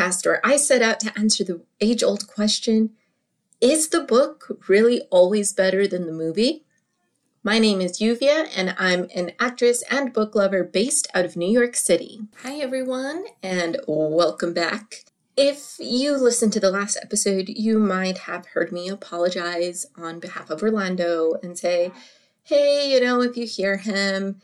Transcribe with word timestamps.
I 0.00 0.56
set 0.56 0.80
out 0.80 0.98
to 1.00 1.12
answer 1.18 1.44
the 1.44 1.60
age 1.78 2.02
old 2.02 2.26
question 2.26 2.92
Is 3.60 3.90
the 3.90 4.00
book 4.00 4.64
really 4.66 5.02
always 5.10 5.52
better 5.52 5.86
than 5.86 6.06
the 6.06 6.12
movie? 6.12 6.64
My 7.42 7.58
name 7.58 7.82
is 7.82 8.00
Yuvia, 8.00 8.48
and 8.56 8.74
I'm 8.78 9.08
an 9.14 9.32
actress 9.38 9.84
and 9.90 10.14
book 10.14 10.34
lover 10.34 10.64
based 10.64 11.06
out 11.12 11.26
of 11.26 11.36
New 11.36 11.50
York 11.50 11.76
City. 11.76 12.22
Hi, 12.42 12.54
everyone, 12.60 13.26
and 13.42 13.76
welcome 13.86 14.54
back. 14.54 15.04
If 15.36 15.76
you 15.78 16.16
listened 16.16 16.54
to 16.54 16.60
the 16.60 16.70
last 16.70 16.96
episode, 17.02 17.50
you 17.50 17.78
might 17.78 18.20
have 18.20 18.46
heard 18.46 18.72
me 18.72 18.88
apologize 18.88 19.84
on 19.98 20.18
behalf 20.18 20.48
of 20.48 20.62
Orlando 20.62 21.34
and 21.42 21.58
say, 21.58 21.92
hey, 22.44 22.90
you 22.90 23.02
know, 23.02 23.20
if 23.20 23.36
you 23.36 23.44
hear 23.44 23.76
him, 23.76 24.40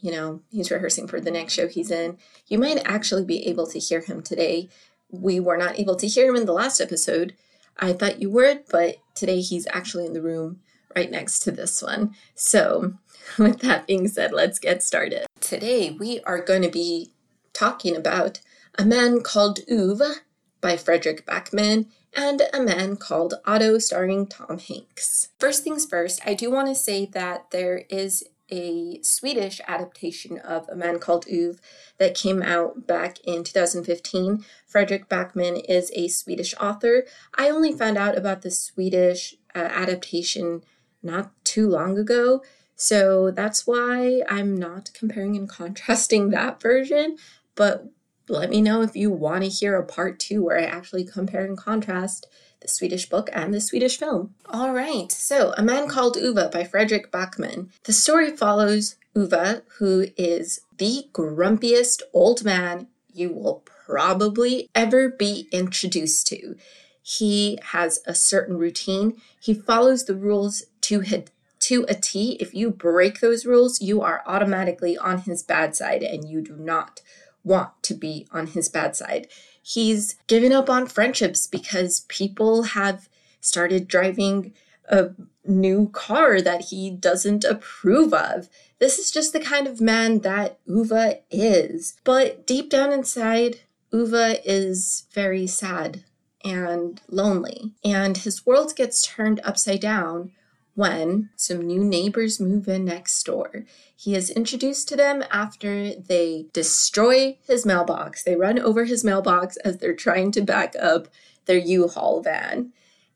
you 0.00 0.12
know, 0.12 0.42
he's 0.50 0.70
rehearsing 0.70 1.08
for 1.08 1.20
the 1.20 1.30
next 1.30 1.54
show 1.54 1.66
he's 1.66 1.90
in, 1.90 2.18
you 2.46 2.58
might 2.58 2.82
actually 2.84 3.24
be 3.24 3.46
able 3.46 3.66
to 3.66 3.78
hear 3.78 4.00
him 4.00 4.22
today. 4.22 4.68
We 5.10 5.40
were 5.40 5.56
not 5.56 5.78
able 5.78 5.96
to 5.96 6.08
hear 6.08 6.28
him 6.28 6.36
in 6.36 6.46
the 6.46 6.52
last 6.52 6.80
episode. 6.80 7.34
I 7.78 7.92
thought 7.92 8.20
you 8.20 8.30
would, 8.30 8.64
but 8.70 8.96
today 9.14 9.40
he's 9.40 9.66
actually 9.70 10.06
in 10.06 10.12
the 10.12 10.22
room 10.22 10.60
right 10.94 11.10
next 11.10 11.40
to 11.40 11.50
this 11.50 11.82
one. 11.82 12.14
So, 12.34 12.94
with 13.38 13.60
that 13.60 13.86
being 13.86 14.08
said, 14.08 14.32
let's 14.32 14.58
get 14.58 14.82
started. 14.82 15.26
Today 15.40 15.90
we 15.90 16.20
are 16.20 16.42
going 16.42 16.62
to 16.62 16.70
be 16.70 17.12
talking 17.52 17.96
about 17.96 18.40
A 18.78 18.84
Man 18.84 19.20
Called 19.22 19.60
Ove 19.70 20.20
by 20.60 20.76
Fredrik 20.76 21.24
Backman 21.24 21.86
and 22.14 22.42
A 22.52 22.60
Man 22.60 22.96
Called 22.96 23.34
Otto 23.44 23.78
starring 23.78 24.26
Tom 24.26 24.58
Hanks. 24.58 25.28
First 25.38 25.64
things 25.64 25.86
first, 25.86 26.20
I 26.26 26.34
do 26.34 26.50
want 26.50 26.68
to 26.68 26.74
say 26.74 27.06
that 27.06 27.50
there 27.50 27.84
is 27.88 28.24
a 28.50 29.00
Swedish 29.02 29.60
adaptation 29.66 30.38
of 30.38 30.68
A 30.68 30.76
Man 30.76 30.98
Called 30.98 31.26
Ove 31.30 31.60
that 31.98 32.14
came 32.14 32.42
out 32.42 32.86
back 32.86 33.18
in 33.20 33.44
2015. 33.44 34.44
Fredrik 34.66 35.08
Backman 35.08 35.64
is 35.68 35.92
a 35.94 36.08
Swedish 36.08 36.54
author. 36.60 37.04
I 37.36 37.50
only 37.50 37.72
found 37.72 37.98
out 37.98 38.16
about 38.16 38.42
the 38.42 38.50
Swedish 38.50 39.34
uh, 39.54 39.58
adaptation 39.58 40.62
not 41.02 41.32
too 41.44 41.68
long 41.68 41.98
ago, 41.98 42.42
so 42.74 43.30
that's 43.30 43.66
why 43.66 44.22
I'm 44.28 44.56
not 44.56 44.90
comparing 44.94 45.36
and 45.36 45.48
contrasting 45.48 46.30
that 46.30 46.60
version. 46.60 47.16
But 47.54 47.86
let 48.28 48.50
me 48.50 48.60
know 48.60 48.82
if 48.82 48.94
you 48.94 49.10
want 49.10 49.42
to 49.42 49.48
hear 49.48 49.76
a 49.76 49.84
part 49.84 50.18
two 50.18 50.44
where 50.44 50.58
I 50.58 50.64
actually 50.64 51.04
compare 51.04 51.44
and 51.44 51.56
contrast 51.56 52.26
the 52.60 52.68
Swedish 52.68 53.08
book 53.08 53.30
and 53.32 53.52
the 53.52 53.60
Swedish 53.60 53.98
film. 53.98 54.34
All 54.46 54.72
right, 54.72 55.10
so 55.10 55.52
A 55.56 55.62
Man 55.62 55.88
Called 55.88 56.16
Ove 56.16 56.50
by 56.50 56.64
Fredrik 56.64 57.10
Backman. 57.10 57.68
The 57.84 57.92
story 57.92 58.36
follows 58.36 58.96
Ove, 59.14 59.62
who 59.78 60.06
is 60.16 60.60
the 60.76 61.06
grumpiest 61.12 62.02
old 62.12 62.44
man 62.44 62.88
you 63.12 63.32
will 63.32 63.64
probably 63.86 64.68
ever 64.74 65.08
be 65.08 65.48
introduced 65.50 66.26
to. 66.28 66.56
He 67.02 67.58
has 67.72 68.00
a 68.06 68.14
certain 68.14 68.58
routine. 68.58 69.20
He 69.40 69.54
follows 69.54 70.04
the 70.04 70.14
rules 70.14 70.64
to 70.82 71.00
his, 71.00 71.24
to 71.60 71.84
a 71.88 71.94
T. 71.94 72.36
If 72.38 72.54
you 72.54 72.70
break 72.70 73.20
those 73.20 73.46
rules, 73.46 73.80
you 73.80 74.02
are 74.02 74.22
automatically 74.26 74.96
on 74.96 75.18
his 75.22 75.42
bad 75.42 75.74
side 75.74 76.02
and 76.02 76.28
you 76.28 76.42
do 76.42 76.56
not 76.56 77.00
want 77.42 77.82
to 77.82 77.94
be 77.94 78.26
on 78.30 78.48
his 78.48 78.68
bad 78.68 78.94
side. 78.94 79.26
He's 79.68 80.14
given 80.28 80.50
up 80.50 80.70
on 80.70 80.86
friendships 80.86 81.46
because 81.46 82.06
people 82.08 82.62
have 82.62 83.06
started 83.42 83.86
driving 83.86 84.54
a 84.88 85.10
new 85.44 85.90
car 85.90 86.40
that 86.40 86.66
he 86.70 86.90
doesn't 86.90 87.44
approve 87.44 88.14
of. 88.14 88.48
This 88.78 88.98
is 88.98 89.10
just 89.10 89.34
the 89.34 89.40
kind 89.40 89.66
of 89.66 89.78
man 89.78 90.20
that 90.20 90.58
Ove 90.66 91.18
is. 91.30 91.98
But 92.02 92.46
deep 92.46 92.70
down 92.70 92.92
inside, 92.92 93.60
Ove 93.92 94.40
is 94.42 95.04
very 95.12 95.46
sad 95.46 96.02
and 96.42 97.02
lonely. 97.10 97.72
And 97.84 98.16
his 98.16 98.46
world 98.46 98.74
gets 98.74 99.06
turned 99.06 99.40
upside 99.44 99.80
down 99.80 100.32
when 100.78 101.28
some 101.34 101.60
new 101.60 101.82
neighbors 101.82 102.38
move 102.38 102.68
in 102.68 102.84
next 102.84 103.20
door. 103.24 103.64
He 103.96 104.14
is 104.14 104.30
introduced 104.30 104.88
to 104.88 104.96
them 104.96 105.24
after 105.28 105.92
they 105.92 106.46
destroy 106.52 107.36
his 107.48 107.66
mailbox. 107.66 108.22
They 108.22 108.36
run 108.36 108.60
over 108.60 108.84
his 108.84 109.02
mailbox 109.02 109.56
as 109.56 109.78
they're 109.78 109.92
trying 109.92 110.30
to 110.32 110.40
back 110.40 110.76
up 110.80 111.08
their 111.46 111.58
U 111.58 111.88
Haul 111.88 112.22
van. 112.22 112.70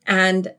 And 0.05 0.55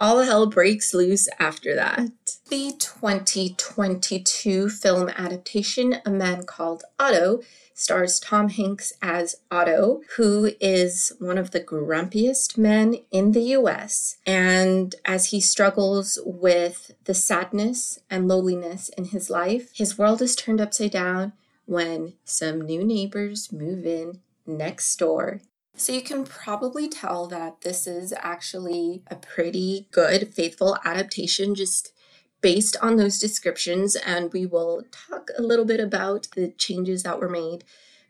all 0.00 0.22
hell 0.22 0.46
breaks 0.46 0.92
loose 0.92 1.28
after 1.38 1.76
that. 1.76 2.10
The 2.48 2.72
2022 2.76 4.68
film 4.68 5.10
adaptation, 5.10 5.98
A 6.04 6.10
Man 6.10 6.42
Called 6.42 6.82
Otto, 6.98 7.40
stars 7.78 8.18
Tom 8.18 8.48
Hanks 8.48 8.92
as 9.00 9.36
Otto, 9.52 10.02
who 10.16 10.50
is 10.60 11.12
one 11.20 11.38
of 11.38 11.52
the 11.52 11.60
grumpiest 11.60 12.58
men 12.58 12.96
in 13.12 13.32
the 13.32 13.54
US. 13.56 14.16
And 14.26 14.96
as 15.04 15.26
he 15.26 15.40
struggles 15.40 16.18
with 16.24 16.90
the 17.04 17.14
sadness 17.14 18.00
and 18.10 18.26
loneliness 18.26 18.88
in 18.90 19.06
his 19.06 19.30
life, 19.30 19.70
his 19.72 19.96
world 19.96 20.20
is 20.20 20.34
turned 20.34 20.60
upside 20.60 20.90
down 20.90 21.34
when 21.66 22.14
some 22.24 22.62
new 22.62 22.82
neighbors 22.82 23.52
move 23.52 23.86
in 23.86 24.20
next 24.44 24.96
door. 24.96 25.40
So 25.76 25.92
you 25.92 26.02
can 26.02 26.24
probably 26.24 26.88
tell 26.88 27.28
that 27.28 27.60
this 27.60 27.86
is 27.86 28.12
actually 28.18 29.04
a 29.06 29.14
pretty 29.14 29.86
good, 29.92 30.34
faithful 30.34 30.78
adaptation, 30.84 31.54
just 31.54 31.92
based 32.40 32.76
on 32.80 32.96
those 32.96 33.18
descriptions, 33.18 33.96
and 33.96 34.32
we 34.32 34.46
will 34.46 34.84
talk 34.92 35.30
a 35.36 35.42
little 35.42 35.64
bit 35.64 35.80
about 35.80 36.28
the 36.34 36.48
changes 36.52 37.02
that 37.02 37.20
were 37.20 37.28
made 37.28 37.64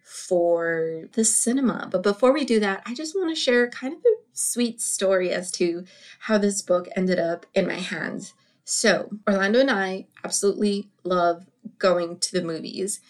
for 0.05 1.05
the 1.12 1.25
cinema. 1.25 1.89
But 1.91 2.03
before 2.03 2.33
we 2.33 2.44
do 2.44 2.61
that, 2.61 2.83
I 2.87 2.94
just 2.94 3.15
want 3.15 3.31
to 3.31 3.41
share 3.41 3.69
kind 3.69 3.94
of 3.94 4.00
a 4.00 4.17
sweet 4.33 4.81
story 4.81 5.31
as 5.31 5.50
to 5.53 5.84
how 6.21 6.38
this 6.38 6.62
book 6.62 6.88
ended 6.97 7.19
up 7.19 7.47
in 7.55 7.67
my 7.67 7.75
hands. 7.75 8.34
So, 8.65 9.11
Orlando 9.28 9.61
and 9.61 9.71
I 9.71 10.06
absolutely 10.25 10.91
love 11.05 11.47
going 11.78 12.19
to 12.19 12.33
the 12.33 12.44
movies. 12.44 13.00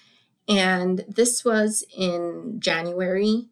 And 0.48 1.04
this 1.08 1.44
was 1.44 1.84
in 1.96 2.56
January, 2.58 3.48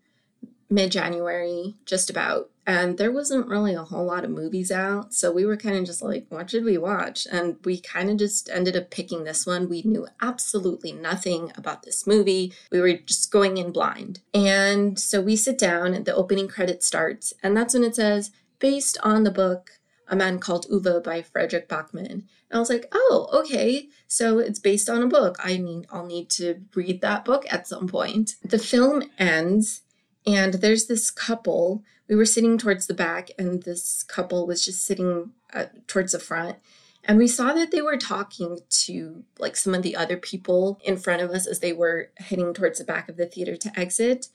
mid 0.69 0.93
January, 0.93 1.75
just 1.85 2.11
about 2.11 2.51
and 2.67 2.99
there 2.99 3.13
wasn't 3.13 3.47
really 3.47 3.75
a 3.75 3.85
whole 3.85 4.05
lot 4.05 4.25
of 4.25 4.31
movies 4.31 4.73
out 4.73 5.15
so 5.15 5.31
we 5.31 5.47
were 5.47 5.57
kind 5.57 5.77
of 5.77 5.85
just 5.85 6.03
like 6.03 6.27
what 6.29 6.51
should 6.51 6.65
we 6.65 6.77
watch 6.77 7.27
and 7.31 7.57
we 7.65 7.79
kind 7.81 8.11
of 8.11 8.17
just 8.17 8.51
ended 8.51 8.77
up 8.77 8.91
picking 8.91 9.25
this 9.25 9.47
one 9.47 9.69
we 9.69 9.83
knew 9.83 10.07
absolutely 10.21 10.93
nothing 10.93 11.53
about 11.57 11.85
this 11.85 12.07
movie 12.07 12.53
we 12.73 12.81
were 12.81 12.95
just 12.95 13.31
going 13.31 13.57
in 13.57 13.71
blind 13.71 14.21
and 14.35 14.99
so 14.99 15.21
we 15.21 15.37
sit 15.37 15.57
down 15.57 15.95
and 15.95 16.05
the 16.05 16.15
opening 16.15 16.49
credit 16.49 16.83
starts 16.83 17.33
and 17.43 17.57
that's 17.57 17.75
when 17.75 17.85
it 17.85 17.95
says 17.95 18.33
based 18.59 18.99
on 19.03 19.23
the 19.23 19.31
book 19.31 19.79
a 20.09 20.17
man 20.17 20.39
called 20.39 20.67
Ove 20.71 21.03
by 21.03 21.21
Fredrik 21.21 21.69
Backman. 21.69 22.11
And 22.11 22.25
I 22.53 22.59
was 22.59 22.71
like, 22.71 22.87
oh, 22.93 23.29
okay. 23.33 23.89
So 24.07 24.39
it's 24.39 24.61
based 24.61 24.89
on 24.89 25.03
a 25.03 25.09
book. 25.09 25.37
I 25.43 25.59
mean, 25.59 25.85
I'll 25.91 26.07
need 26.07 26.31
to 26.31 26.61
read 26.75 27.01
that 27.01 27.25
book 27.25 27.45
at 27.51 27.67
some 27.67 27.89
point. 27.89 28.37
The 28.45 28.59
film 28.59 29.03
ends, 29.19 29.83
and 30.27 30.55
there's 30.55 30.87
this 30.87 31.11
couple 31.11 31.85
we 32.09 32.17
were 32.17 32.27
sitting 32.27 32.57
towards 32.59 32.87
the 32.87 32.95
back, 32.95 33.31
and 33.39 33.63
this 33.63 34.03
couple 34.05 34.47
was 34.47 34.65
just 34.65 34.85
sitting 34.85 35.33
uh, 35.53 35.67
towards 35.87 36.13
the 36.13 36.19
front. 36.19 36.57
And 37.05 37.19
we 37.19 37.29
saw 37.29 37.53
that 37.53 37.71
they 37.71 37.83
were 37.83 37.97
talking 37.97 38.59
to 38.69 39.25
like 39.39 39.57
some 39.57 39.75
of 39.75 39.83
the 39.83 39.97
other 39.97 40.17
people 40.17 40.81
in 40.85 40.97
front 40.97 41.23
of 41.23 41.31
us 41.31 41.47
as 41.47 41.61
they 41.61 41.73
were 41.73 42.11
heading 42.17 42.53
towards 42.53 42.79
the 42.79 42.85
back 42.85 43.09
of 43.09 43.17
the 43.17 43.27
theater 43.27 43.57
to 43.57 43.79
exit. 43.79 44.29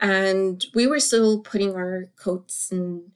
And 0.00 0.64
we 0.74 0.86
were 0.86 1.00
still 1.00 1.40
putting 1.40 1.74
our 1.74 2.06
coats 2.16 2.70
and 2.70 3.12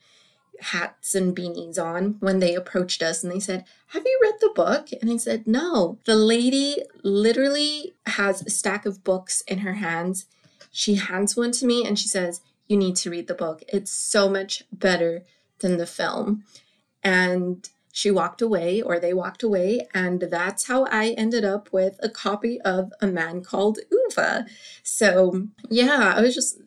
hats 0.61 1.15
and 1.15 1.37
beanies 1.37 1.79
on 1.79 2.17
when 2.21 2.39
they 2.39 2.55
approached 2.55 3.03
us 3.03 3.23
and 3.23 3.31
they 3.31 3.41
said, 3.41 3.65
Have 3.89 4.05
you 4.05 4.19
read 4.23 4.35
the 4.41 4.53
book? 4.55 4.89
And 5.01 5.11
I 5.11 5.19
said, 5.19 5.47
No. 5.47 5.99
The 6.07 6.17
lady 6.17 6.83
literally 7.03 7.93
has 8.07 8.43
a 8.43 8.51
stack 8.51 8.87
of 8.87 9.05
books 9.05 9.43
in 9.43 9.59
her 9.59 9.75
hands. 9.75 10.27
She 10.73 10.97
hands 10.97 11.37
one 11.37 11.53
to 11.53 11.67
me 11.67 11.87
and 11.87 11.97
she 11.97 12.09
says, 12.09 12.41
you 12.67 12.77
need 12.77 12.97
to 12.97 13.11
read 13.11 13.29
the 13.29 13.35
book. 13.35 13.63
It's 13.69 13.93
so 13.93 14.29
much 14.29 14.65
better 14.73 15.25
than 15.61 15.77
the 15.77 15.87
film. 15.87 16.45
And 17.05 17.69
she 17.95 18.11
walked 18.11 18.41
away, 18.41 18.81
or 18.81 18.99
they 18.99 19.13
walked 19.13 19.43
away, 19.43 19.87
and 19.93 20.23
that's 20.23 20.67
how 20.67 20.87
I 20.87 21.11
ended 21.11 21.45
up 21.45 21.71
with 21.73 22.01
a 22.03 22.09
copy 22.09 22.59
of 22.63 22.91
A 23.03 23.07
Man 23.07 23.43
Called 23.43 23.81
Ove. 23.93 24.47
So, 24.83 25.49
yeah, 25.69 26.15
I 26.17 26.23
was 26.23 26.35
just, 26.35 26.59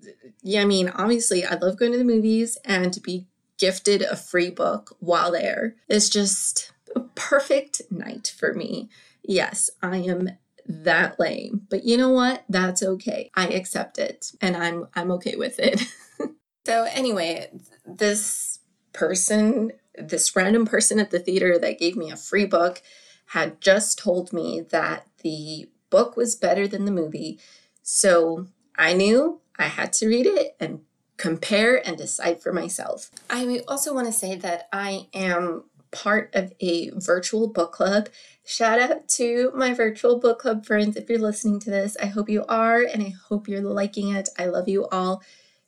yeah, 0.44 0.62
I 0.62 0.66
mean, 0.66 0.90
obviously, 0.90 1.44
I 1.44 1.56
love 1.56 1.78
going 1.78 1.94
to 1.94 1.98
the 1.98 2.04
movies, 2.04 2.60
and 2.64 2.94
to 2.94 3.00
be 3.00 3.26
gifted 3.58 4.04
a 4.04 4.16
free 4.16 4.52
book 4.52 4.96
while 5.00 5.32
there 5.32 5.76
is 5.90 6.12
just 6.12 6.72
a 6.96 7.00
perfect 7.00 7.82
night 7.90 8.32
for 8.38 8.54
me. 8.54 8.90
Yes, 9.24 9.72
I 9.82 9.98
am 9.98 10.30
that 10.68 11.20
lame. 11.20 11.68
But 11.70 11.84
you 11.84 11.98
know 11.98 12.10
what? 12.10 12.44
That's 12.50 12.82
okay. 12.82 13.32
I 13.36 13.48
accept 13.48 13.98
it 13.98 14.32
and 14.42 14.56
I'm 14.56 14.88
I'm 14.94 15.12
okay 15.12 15.36
with 15.36 15.60
it. 15.60 15.82
so 16.66 16.88
anyway, 16.92 17.52
this 17.86 18.60
person, 18.94 19.74
this 19.96 20.36
random 20.36 20.66
person 20.66 21.00
at 21.00 21.12
the 21.12 21.20
theater 21.20 21.60
that 21.60 21.80
gave 21.80 21.96
me 21.96 22.10
a 22.10 22.18
free 22.18 22.46
book 22.46 22.82
had 23.28 23.60
just 23.62 24.00
told 24.00 24.34
me 24.34 24.62
that 24.70 25.08
the 25.22 25.70
book 25.90 26.16
was 26.16 26.36
better 26.36 26.68
than 26.68 26.86
the 26.86 26.92
movie. 26.92 27.40
So 27.84 28.48
I 28.78 28.94
knew 28.94 29.42
I 29.58 29.64
had 29.64 29.94
to 29.94 30.08
read 30.08 30.26
it 30.26 30.56
and 30.60 30.82
compare 31.18 31.86
and 31.88 31.98
decide 31.98 32.42
for 32.42 32.52
myself. 32.52 33.10
I 33.30 33.62
also 33.68 33.94
want 33.94 34.08
to 34.08 34.14
say 34.14 34.36
that 34.36 34.68
I 34.74 35.08
am 35.14 35.64
part 35.92 36.30
of 36.34 36.54
a 36.60 36.92
virtual 36.96 37.48
book 37.48 37.74
club. 37.74 38.10
Shout 38.46 38.80
out 38.80 39.08
to 39.10 39.52
my 39.56 39.74
virtual 39.74 40.20
book 40.20 40.40
club 40.40 40.66
friends 40.66 40.98
if 40.98 41.10
you're 41.10 41.20
listening 41.20 41.60
to 41.62 41.70
this. 41.72 41.98
I 42.02 42.08
hope 42.08 42.30
you 42.30 42.46
are, 42.48 42.82
and 42.82 43.04
I 43.04 43.14
hope 43.30 43.48
you're 43.48 43.62
liking 43.62 44.10
it. 44.16 44.30
I 44.38 44.46
love 44.46 44.70
you 44.70 44.88
all 44.88 45.24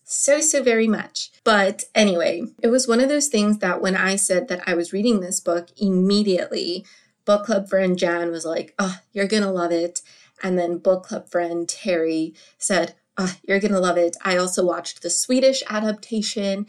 so, 0.05 0.39
so 0.39 0.63
very 0.63 0.87
much. 0.87 1.31
But 1.43 1.85
anyway, 1.93 2.43
it 2.63 2.67
was 2.69 2.87
one 2.87 3.01
of 3.01 3.09
those 3.09 3.27
things 3.27 3.59
that 3.59 3.81
when 3.81 3.95
I 3.95 4.15
said 4.15 4.47
that 4.47 4.61
I 4.67 4.73
was 4.73 4.93
reading 4.93 5.19
this 5.19 5.39
book, 5.41 5.69
immediately 5.77 6.85
book 7.25 7.45
club 7.45 7.69
friend 7.69 7.97
Jan 7.97 8.31
was 8.31 8.45
like, 8.45 8.73
Oh, 8.79 8.99
you're 9.11 9.27
gonna 9.27 9.51
love 9.51 9.71
it. 9.71 10.01
And 10.41 10.57
then 10.57 10.77
book 10.77 11.03
club 11.03 11.29
friend 11.29 11.67
Terry 11.67 12.33
said, 12.57 12.95
Oh, 13.17 13.33
you're 13.47 13.59
gonna 13.59 13.81
love 13.81 13.97
it. 13.97 14.15
I 14.23 14.37
also 14.37 14.65
watched 14.65 15.01
the 15.01 15.09
Swedish 15.09 15.61
adaptation 15.69 16.67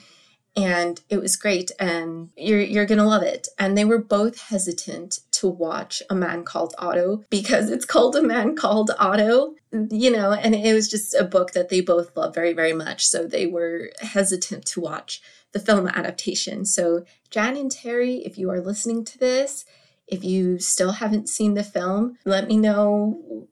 and 0.64 1.00
it 1.08 1.20
was 1.20 1.36
great 1.36 1.70
and 1.78 2.30
you're 2.36 2.60
you're 2.60 2.86
to 2.86 3.04
love 3.04 3.22
it. 3.22 3.48
And 3.58 3.76
they 3.76 3.84
were 3.84 3.98
both 3.98 4.40
hesitant 4.40 5.20
to 5.32 5.48
watch 5.48 6.02
a 6.10 6.14
man 6.14 6.44
called 6.44 6.74
otto 6.78 7.24
because 7.30 7.70
it's 7.70 7.84
called 7.84 8.16
a 8.16 8.22
man 8.22 8.56
called 8.56 8.90
otto 8.98 9.54
you 9.90 10.10
know 10.10 10.32
and 10.32 10.54
it 10.54 10.74
was 10.74 10.88
just 10.88 11.14
a 11.14 11.24
book 11.24 11.52
that 11.52 11.68
they 11.68 11.80
both 11.80 12.16
love 12.16 12.34
very 12.34 12.52
very 12.52 12.72
much. 12.72 13.06
So 13.06 13.24
they 13.24 13.46
were 13.46 13.90
hesitant 14.00 14.66
to 14.66 14.80
watch 14.80 15.22
the 15.52 15.60
film 15.60 15.86
adaptation. 15.88 16.64
So 16.64 17.04
jan 17.30 17.56
and 17.56 17.70
terry 17.70 18.16
if 18.24 18.36
you 18.38 18.50
are 18.50 18.60
listening 18.60 19.04
to 19.04 19.18
this 19.18 19.64
if 20.06 20.24
you 20.24 20.58
still 20.58 20.92
haven't 20.92 21.28
seen 21.28 21.54
the 21.54 21.62
film 21.62 22.16
let 22.24 22.48
me 22.48 22.56
know 22.56 23.46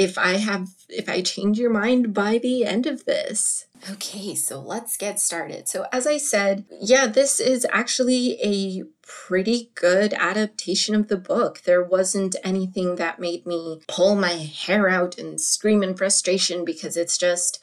if 0.00 0.16
I 0.16 0.38
have 0.38 0.70
if 0.88 1.10
I 1.10 1.20
change 1.20 1.58
your 1.58 1.68
mind 1.68 2.14
by 2.14 2.38
the 2.38 2.64
end 2.64 2.86
of 2.86 3.04
this. 3.04 3.66
Okay, 3.90 4.34
so 4.34 4.58
let's 4.58 4.96
get 4.96 5.20
started. 5.20 5.68
So 5.68 5.84
as 5.92 6.06
I 6.06 6.16
said, 6.16 6.64
yeah, 6.80 7.06
this 7.06 7.38
is 7.38 7.66
actually 7.70 8.40
a 8.42 8.84
pretty 9.02 9.70
good 9.74 10.14
adaptation 10.14 10.94
of 10.94 11.08
the 11.08 11.18
book. 11.18 11.60
There 11.64 11.84
wasn't 11.84 12.34
anything 12.42 12.96
that 12.96 13.20
made 13.20 13.44
me 13.44 13.82
pull 13.88 14.16
my 14.16 14.32
hair 14.32 14.88
out 14.88 15.18
and 15.18 15.38
scream 15.38 15.82
in 15.82 15.94
frustration 15.94 16.64
because 16.64 16.96
it's 16.96 17.18
just 17.18 17.60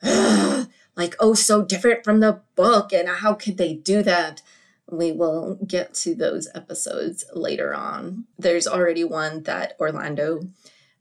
ugh, 0.00 0.68
like 0.96 1.16
oh 1.18 1.34
so 1.34 1.64
different 1.64 2.04
from 2.04 2.20
the 2.20 2.40
book 2.54 2.92
and 2.92 3.08
how 3.08 3.34
could 3.34 3.58
they 3.58 3.74
do 3.74 4.04
that? 4.04 4.42
We 4.88 5.10
will 5.10 5.58
get 5.66 5.94
to 5.94 6.14
those 6.14 6.48
episodes 6.54 7.24
later 7.34 7.74
on. 7.74 8.26
There's 8.38 8.68
already 8.68 9.02
one 9.02 9.42
that 9.42 9.74
Orlando 9.80 10.42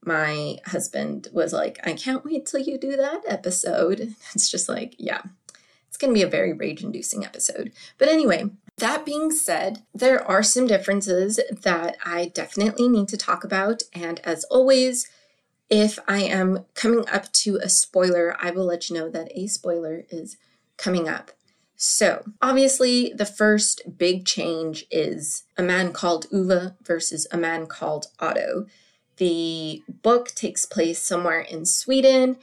my 0.06 0.58
husband 0.66 1.28
was 1.32 1.54
like, 1.54 1.80
I 1.84 1.94
can't 1.94 2.26
wait 2.26 2.46
till 2.46 2.62
you 2.62 2.78
do 2.78 2.96
that 2.96 3.22
episode. 3.28 4.16
It's 4.34 4.50
just 4.50 4.70
like, 4.70 4.96
yeah, 4.98 5.22
it's 5.88 5.98
going 5.98 6.14
to 6.14 6.18
be 6.18 6.24
a 6.24 6.28
very 6.28 6.54
rage 6.54 6.84
inducing 6.84 7.26
episode. 7.26 7.72
But 7.98 8.08
anyway, 8.10 8.50
that 8.78 9.06
being 9.06 9.32
said, 9.32 9.84
there 9.94 10.24
are 10.24 10.44
some 10.44 10.68
differences 10.68 11.40
that 11.64 11.98
I 12.06 12.32
definitely 12.34 12.88
need 12.88 13.08
to 13.10 13.18
talk 13.18 13.44
about. 13.44 13.84
And 13.94 14.20
as 14.22 14.46
always, 14.46 15.10
if 15.70 16.00
I 16.08 16.20
am 16.20 16.66
coming 16.74 17.08
up 17.10 17.32
to 17.34 17.60
a 17.62 17.70
spoiler, 17.70 18.36
I 18.40 18.52
will 18.52 18.66
let 18.66 18.90
you 18.90 18.96
know 18.96 19.10
that 19.10 19.32
a 19.36 19.48
spoiler 19.48 20.06
is 20.10 20.38
coming 20.78 21.08
up. 21.08 21.32
So, 21.82 22.26
obviously, 22.42 23.14
the 23.14 23.26
first 23.26 23.98
big 23.98 24.26
change 24.26 24.86
is 24.92 25.44
a 25.58 25.64
man 25.64 25.94
called 25.94 26.26
Ove 26.34 26.74
versus 26.84 27.26
a 27.32 27.38
man 27.38 27.68
called 27.68 28.08
Otto. 28.20 28.66
The 29.20 29.84
book 30.02 30.30
takes 30.30 30.66
place 30.66 31.00
somewhere 31.02 31.42
in 31.42 31.66
Sweden, 31.66 32.38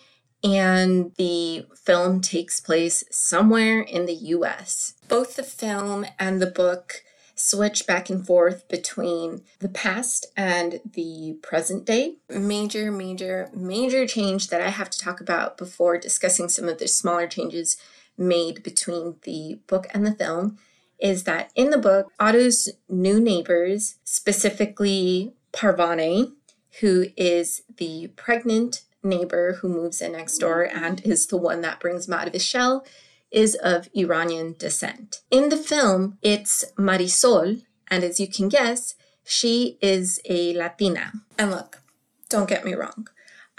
and 0.45 1.13
the 1.17 1.67
film 1.75 2.21
takes 2.21 2.61
place 2.61 3.03
somewhere 3.11 3.81
in 3.81 4.05
the 4.05 4.15
US. 4.15 4.95
Both 5.09 5.37
the 5.37 5.43
film 5.43 6.05
and 6.19 6.41
the 6.41 6.47
book 6.47 7.03
switch 7.35 7.87
back 7.87 8.11
and 8.11 8.27
forth 8.27 8.69
between 8.69 9.43
the 9.59 9.71
past 9.71 10.27
and 10.37 10.81
the 10.91 11.39
present 11.43 11.87
day. 11.87 12.17
Major, 12.29 12.93
major, 12.93 13.51
major 13.55 14.07
change 14.07 14.49
that 14.49 14.61
I 14.61 14.69
have 14.69 14.91
to 14.91 14.99
talk 14.99 15.21
about 15.21 15.57
before 15.57 15.97
discussing 15.97 16.51
some 16.51 16.69
of 16.69 16.79
the 16.79 16.89
smaller 16.89 17.27
changes 17.27 17.79
made 18.19 18.63
between 18.63 19.17
the 19.23 19.61
book 19.67 19.87
and 19.95 20.07
the 20.07 20.15
film 20.15 20.59
is 20.99 21.25
that 21.25 21.51
in 21.55 21.71
the 21.71 21.79
book, 21.79 22.11
Otto's 22.21 22.71
new 22.89 23.19
neighbors, 23.19 23.97
specifically 24.05 25.35
Parvaneh, 25.53 26.33
who 26.81 27.07
is 27.17 27.63
the 27.77 28.09
pregnant 28.17 28.83
neighbor 29.03 29.55
who 29.61 29.69
moves 29.69 30.01
in 30.01 30.13
next 30.13 30.39
door 30.39 30.63
and 30.63 31.01
is 31.05 31.27
the 31.27 31.37
one 31.37 31.61
that 31.61 31.81
brings 31.81 32.09
him 32.09 32.15
out 32.15 32.27
of 32.27 32.33
his 32.33 32.45
shell, 32.45 32.85
is 33.31 33.55
of 33.57 33.89
Iranian 33.95 34.55
descent. 34.59 35.23
In 35.31 35.49
the 35.49 35.57
film, 35.57 36.19
it's 36.23 36.65
Marisol, 36.79 37.63
and 37.89 38.05
as 38.05 38.21
you 38.21 38.29
can 38.29 38.49
guess, 38.49 38.95
she 39.25 39.79
is 39.81 40.21
a 40.27 40.55
Latina. 40.57 41.13
And 41.39 41.51
look, 41.51 41.83
don't 42.29 42.49
get 42.49 42.65
me 42.65 42.75
wrong, 42.75 43.09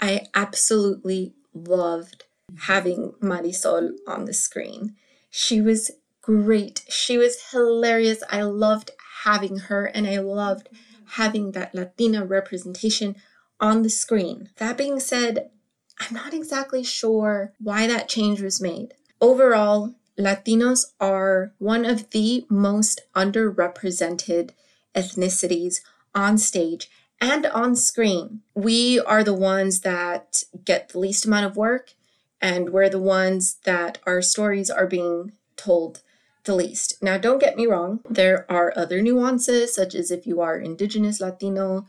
I 0.00 0.26
absolutely 0.34 1.34
loved 1.54 2.24
having 2.60 3.12
Marisol 3.20 3.92
on 4.06 4.24
the 4.24 4.32
screen. 4.32 4.94
She 5.30 5.60
was 5.60 5.90
great. 6.22 6.84
She 6.88 7.18
was 7.18 7.50
hilarious. 7.50 8.22
I 8.30 8.42
loved 8.42 8.90
having 9.24 9.58
her 9.58 9.86
and 9.86 10.06
I 10.06 10.18
loved 10.18 10.68
having 11.12 11.52
that 11.52 11.74
Latina 11.74 12.24
representation 12.24 13.16
on 13.60 13.82
the 13.82 13.90
screen. 13.90 14.50
That 14.56 14.76
being 14.76 15.00
said, 15.00 15.50
I'm 16.00 16.14
not 16.14 16.34
exactly 16.34 16.84
sure 16.84 17.52
why 17.58 17.86
that 17.86 18.08
change 18.08 18.40
was 18.40 18.60
made. 18.60 18.94
Overall, 19.20 19.94
Latinos 20.18 20.86
are 21.00 21.52
one 21.58 21.84
of 21.84 22.10
the 22.10 22.44
most 22.48 23.00
underrepresented 23.14 24.50
ethnicities 24.94 25.80
on 26.14 26.38
stage 26.38 26.90
and 27.20 27.46
on 27.46 27.76
screen. 27.76 28.42
We 28.54 29.00
are 29.00 29.24
the 29.24 29.34
ones 29.34 29.80
that 29.80 30.44
get 30.64 30.90
the 30.90 30.98
least 30.98 31.24
amount 31.24 31.46
of 31.46 31.56
work, 31.56 31.94
and 32.40 32.70
we're 32.70 32.88
the 32.88 32.98
ones 33.00 33.56
that 33.64 33.98
our 34.06 34.22
stories 34.22 34.70
are 34.70 34.86
being 34.86 35.32
told 35.56 36.02
the 36.44 36.54
least. 36.54 37.02
Now, 37.02 37.18
don't 37.18 37.40
get 37.40 37.56
me 37.56 37.66
wrong, 37.66 38.00
there 38.08 38.50
are 38.50 38.72
other 38.76 39.02
nuances, 39.02 39.74
such 39.74 39.94
as 39.94 40.10
if 40.10 40.26
you 40.26 40.40
are 40.40 40.58
Indigenous 40.58 41.20
Latino 41.20 41.86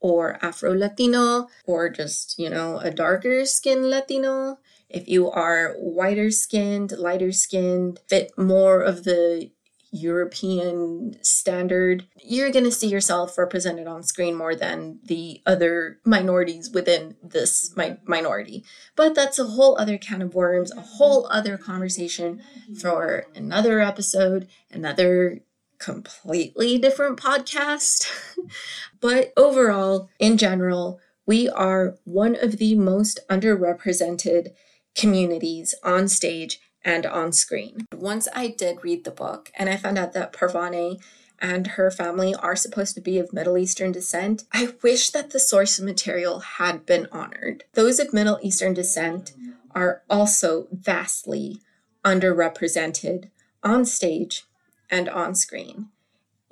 or 0.00 0.38
Afro 0.42 0.74
Latino, 0.74 1.48
or 1.64 1.88
just, 1.88 2.38
you 2.38 2.50
know, 2.50 2.78
a 2.78 2.90
darker 2.90 3.46
skinned 3.46 3.88
Latino. 3.88 4.58
If 4.90 5.08
you 5.08 5.30
are 5.30 5.74
whiter 5.78 6.30
skinned, 6.30 6.92
lighter 6.92 7.32
skinned, 7.32 8.00
fit 8.06 8.36
more 8.36 8.80
of 8.80 9.04
the 9.04 9.50
European 9.94 11.16
standard, 11.22 12.04
you're 12.20 12.50
going 12.50 12.64
to 12.64 12.72
see 12.72 12.88
yourself 12.88 13.38
represented 13.38 13.86
on 13.86 14.02
screen 14.02 14.34
more 14.34 14.56
than 14.56 14.98
the 15.04 15.40
other 15.46 16.00
minorities 16.04 16.68
within 16.68 17.16
this 17.22 17.72
mi- 17.76 17.98
minority. 18.04 18.64
But 18.96 19.14
that's 19.14 19.38
a 19.38 19.44
whole 19.44 19.78
other 19.78 19.96
can 19.96 20.20
of 20.20 20.34
worms, 20.34 20.72
a 20.72 20.80
whole 20.80 21.28
other 21.30 21.56
conversation 21.56 22.42
for 22.80 23.26
another 23.36 23.80
episode, 23.80 24.48
another 24.68 25.42
completely 25.78 26.76
different 26.76 27.20
podcast. 27.20 28.10
but 29.00 29.32
overall, 29.36 30.10
in 30.18 30.36
general, 30.36 30.98
we 31.24 31.48
are 31.48 31.98
one 32.02 32.36
of 32.42 32.58
the 32.58 32.74
most 32.74 33.20
underrepresented 33.30 34.48
communities 34.96 35.72
on 35.84 36.08
stage 36.08 36.60
and 36.84 37.06
on 37.06 37.32
screen. 37.32 37.86
Once 37.94 38.28
I 38.34 38.48
did 38.48 38.84
read 38.84 39.04
the 39.04 39.10
book 39.10 39.50
and 39.56 39.68
I 39.68 39.76
found 39.76 39.98
out 39.98 40.12
that 40.12 40.32
Parvaneh 40.32 41.00
and 41.40 41.66
her 41.68 41.90
family 41.90 42.34
are 42.34 42.56
supposed 42.56 42.94
to 42.94 43.00
be 43.00 43.18
of 43.18 43.32
Middle 43.32 43.58
Eastern 43.58 43.92
descent, 43.92 44.44
I 44.52 44.74
wish 44.82 45.10
that 45.10 45.30
the 45.30 45.40
source 45.40 45.80
material 45.80 46.40
had 46.40 46.86
been 46.86 47.08
honored. 47.10 47.64
Those 47.72 47.98
of 47.98 48.12
Middle 48.12 48.38
Eastern 48.42 48.74
descent 48.74 49.32
are 49.74 50.02
also 50.08 50.68
vastly 50.70 51.60
underrepresented 52.04 53.30
on 53.62 53.84
stage 53.84 54.44
and 54.90 55.08
on 55.08 55.34
screen. 55.34 55.88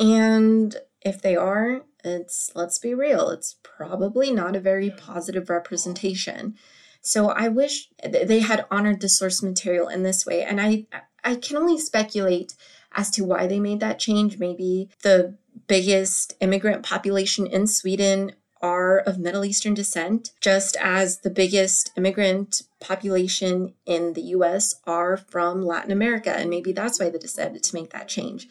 And 0.01 0.77
if 1.03 1.21
they 1.21 1.37
are, 1.37 1.83
it's, 2.03 2.51
let's 2.55 2.79
be 2.79 2.95
real, 2.95 3.29
it's 3.29 3.57
probably 3.63 4.33
not 4.33 4.57
a 4.57 4.61
very 4.61 4.91
positive 4.91 5.49
representation. 5.49 6.57
So 7.03 7.29
I 7.29 7.49
wish 7.49 7.91
they 8.03 8.41
had 8.41 8.65
honored 8.71 9.01
the 9.01 9.09
source 9.09 9.43
material 9.43 9.89
in 9.89 10.05
this 10.05 10.25
way. 10.25 10.43
And 10.43 10.61
I, 10.61 10.87
I 11.23 11.35
can 11.35 11.57
only 11.57 11.79
speculate 11.79 12.55
as 12.95 13.11
to 13.13 13.25
why 13.25 13.47
they 13.47 13.61
made 13.61 13.81
that 13.81 13.99
change. 13.99 14.39
Maybe 14.39 14.89
the 15.03 15.35
biggest 15.67 16.35
immigrant 16.41 16.85
population 16.85 17.47
in 17.47 17.67
Sweden 17.67 18.33
are 18.61 18.99
of 18.99 19.19
Middle 19.19 19.45
Eastern 19.45 19.75
descent, 19.75 20.31
just 20.41 20.77
as 20.81 21.19
the 21.19 21.31
biggest 21.31 21.91
immigrant 21.97 22.63
population 22.79 23.75
in 23.85 24.13
the 24.13 24.23
US 24.37 24.77
are 24.87 25.17
from 25.17 25.63
Latin 25.63 25.91
America. 25.91 26.31
And 26.31 26.49
maybe 26.49 26.73
that's 26.73 27.01
why 27.01 27.11
they 27.11 27.19
decided 27.19 27.65
to 27.65 27.75
make 27.75 27.91
that 27.91 28.09
change. 28.09 28.49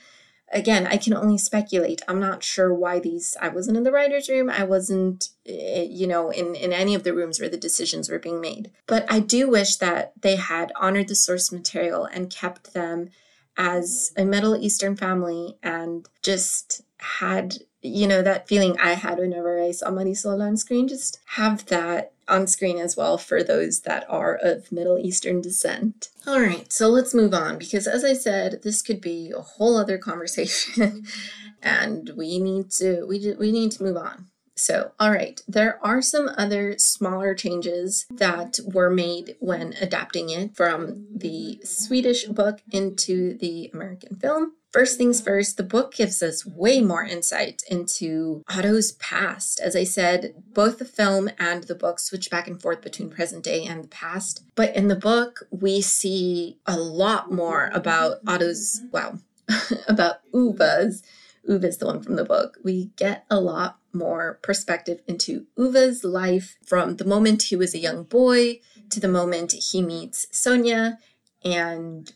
Again, 0.51 0.87
I 0.87 0.97
can 0.97 1.13
only 1.13 1.37
speculate. 1.37 2.01
I'm 2.07 2.19
not 2.19 2.43
sure 2.43 2.73
why 2.73 2.99
these, 2.99 3.35
I 3.41 3.49
wasn't 3.49 3.77
in 3.77 3.83
the 3.83 3.91
writer's 3.91 4.29
room. 4.29 4.49
I 4.49 4.63
wasn't, 4.63 5.29
eh, 5.45 5.87
you 5.89 6.07
know, 6.07 6.29
in, 6.29 6.55
in 6.55 6.73
any 6.73 6.95
of 6.95 7.03
the 7.03 7.13
rooms 7.13 7.39
where 7.39 7.49
the 7.49 7.57
decisions 7.57 8.09
were 8.09 8.19
being 8.19 8.41
made. 8.41 8.71
But 8.87 9.05
I 9.09 9.19
do 9.19 9.49
wish 9.49 9.77
that 9.77 10.13
they 10.21 10.35
had 10.35 10.71
honored 10.75 11.07
the 11.07 11.15
source 11.15 11.51
material 11.51 12.05
and 12.05 12.29
kept 12.29 12.73
them 12.73 13.09
as 13.57 14.13
a 14.17 14.25
Middle 14.25 14.55
Eastern 14.55 14.95
family 14.95 15.57
and 15.61 16.07
just 16.21 16.81
had, 16.97 17.55
you 17.81 18.07
know, 18.07 18.21
that 18.21 18.47
feeling 18.47 18.77
I 18.79 18.93
had 18.93 19.19
whenever 19.19 19.61
I 19.61 19.71
saw 19.71 19.89
Marisol 19.89 20.41
on 20.41 20.57
screen, 20.57 20.87
just 20.87 21.19
have 21.25 21.65
that 21.67 22.13
on 22.31 22.47
screen 22.47 22.77
as 22.77 22.95
well 22.95 23.17
for 23.17 23.43
those 23.43 23.81
that 23.81 24.05
are 24.09 24.39
of 24.41 24.71
Middle 24.71 24.97
Eastern 24.97 25.41
descent. 25.41 26.09
All 26.25 26.39
right, 26.39 26.71
so 26.71 26.87
let's 26.87 27.13
move 27.13 27.33
on 27.33 27.57
because, 27.57 27.85
as 27.87 28.03
I 28.03 28.13
said, 28.13 28.61
this 28.63 28.81
could 28.81 29.01
be 29.01 29.31
a 29.35 29.41
whole 29.41 29.77
other 29.77 29.97
conversation, 29.97 31.05
and 31.61 32.11
we 32.15 32.39
need 32.39 32.71
to 32.71 33.05
we 33.07 33.35
we 33.37 33.51
need 33.51 33.71
to 33.73 33.83
move 33.83 33.97
on. 33.97 34.27
So, 34.55 34.91
all 34.99 35.11
right, 35.11 35.41
there 35.47 35.79
are 35.83 36.01
some 36.01 36.29
other 36.37 36.77
smaller 36.77 37.33
changes 37.33 38.05
that 38.11 38.59
were 38.65 38.89
made 38.89 39.35
when 39.39 39.73
adapting 39.81 40.29
it 40.29 40.55
from 40.55 41.07
the 41.13 41.59
Swedish 41.63 42.25
book 42.25 42.61
into 42.71 43.37
the 43.37 43.71
American 43.73 44.17
film. 44.17 44.53
First 44.71 44.97
things 44.97 45.19
first, 45.19 45.57
the 45.57 45.63
book 45.63 45.93
gives 45.93 46.23
us 46.23 46.45
way 46.45 46.79
more 46.79 47.03
insight 47.03 47.61
into 47.69 48.41
Otto's 48.49 48.93
past. 48.93 49.59
As 49.59 49.75
I 49.75 49.83
said, 49.83 50.33
both 50.53 50.79
the 50.79 50.85
film 50.85 51.29
and 51.37 51.63
the 51.63 51.75
book 51.75 51.99
switch 51.99 52.29
back 52.29 52.47
and 52.47 52.61
forth 52.61 52.81
between 52.81 53.09
present 53.09 53.43
day 53.43 53.65
and 53.65 53.83
the 53.83 53.89
past. 53.89 54.43
But 54.55 54.73
in 54.73 54.87
the 54.87 54.95
book, 54.95 55.43
we 55.51 55.81
see 55.81 56.57
a 56.65 56.77
lot 56.77 57.33
more 57.33 57.69
about 57.73 58.19
Otto's, 58.25 58.81
wow, 58.93 59.19
about 59.89 60.21
Ove's. 60.33 61.03
Ove's 61.49 61.77
the 61.77 61.87
one 61.87 62.01
from 62.01 62.15
the 62.15 62.23
book. 62.23 62.57
We 62.63 62.91
get 62.95 63.25
a 63.29 63.41
lot 63.41 63.80
more 63.93 64.39
perspective 64.41 65.01
into 65.07 65.47
Ove's 65.57 66.03
life 66.03 66.57
from 66.65 66.97
the 66.97 67.05
moment 67.05 67.43
he 67.43 67.55
was 67.55 67.73
a 67.73 67.79
young 67.79 68.03
boy 68.03 68.59
to 68.89 68.99
the 68.99 69.07
moment 69.07 69.53
he 69.53 69.81
meets 69.81 70.27
Sonia 70.31 70.97
and 71.43 72.13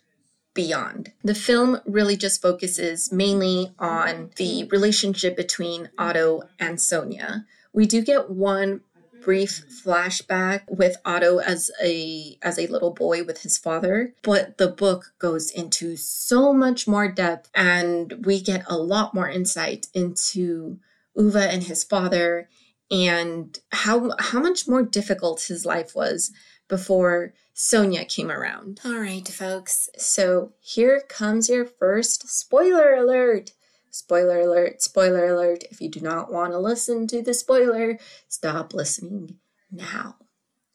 beyond. 0.53 1.11
The 1.23 1.35
film 1.35 1.81
really 1.85 2.17
just 2.17 2.41
focuses 2.41 3.11
mainly 3.11 3.73
on 3.77 4.31
the 4.37 4.63
relationship 4.65 5.35
between 5.35 5.89
Otto 5.97 6.43
and 6.59 6.81
Sonia. 6.81 7.45
We 7.73 7.85
do 7.85 8.01
get 8.01 8.29
one 8.29 8.81
brief 9.21 9.65
flashback 9.67 10.61
with 10.69 10.97
Otto 11.03 11.39
as 11.39 11.71
a 11.83 12.37
as 12.43 12.59
a 12.59 12.67
little 12.67 12.91
boy 12.91 13.23
with 13.23 13.41
his 13.41 13.57
father, 13.57 14.13
but 14.21 14.59
the 14.59 14.67
book 14.67 15.13
goes 15.17 15.49
into 15.49 15.97
so 15.97 16.53
much 16.53 16.87
more 16.87 17.11
depth 17.11 17.49
and 17.55 18.23
we 18.23 18.39
get 18.39 18.63
a 18.67 18.77
lot 18.77 19.13
more 19.13 19.27
insight 19.27 19.87
into 19.93 20.79
Ove 21.17 21.35
and 21.35 21.63
his 21.63 21.83
father 21.83 22.49
and 22.91 23.59
how 23.71 24.11
how 24.19 24.39
much 24.39 24.67
more 24.67 24.83
difficult 24.83 25.41
his 25.43 25.65
life 25.65 25.95
was 25.95 26.31
before 26.67 27.33
Sonia 27.53 28.05
came 28.05 28.29
around. 28.29 28.79
All 28.83 28.99
right, 28.99 29.27
folks. 29.27 29.89
So 29.97 30.53
here 30.59 31.01
comes 31.07 31.49
your 31.49 31.65
first 31.65 32.27
spoiler 32.27 32.93
alert. 32.93 33.51
Spoiler 33.91 34.41
alert, 34.41 34.81
spoiler 34.81 35.33
alert. 35.33 35.63
If 35.71 35.79
you 35.79 35.89
do 35.89 36.01
not 36.01 36.31
want 36.31 36.51
to 36.51 36.59
listen 36.59 37.07
to 37.07 37.21
the 37.21 37.33
spoiler, 37.33 37.97
stop 38.27 38.73
listening 38.73 39.37
now. 39.71 40.17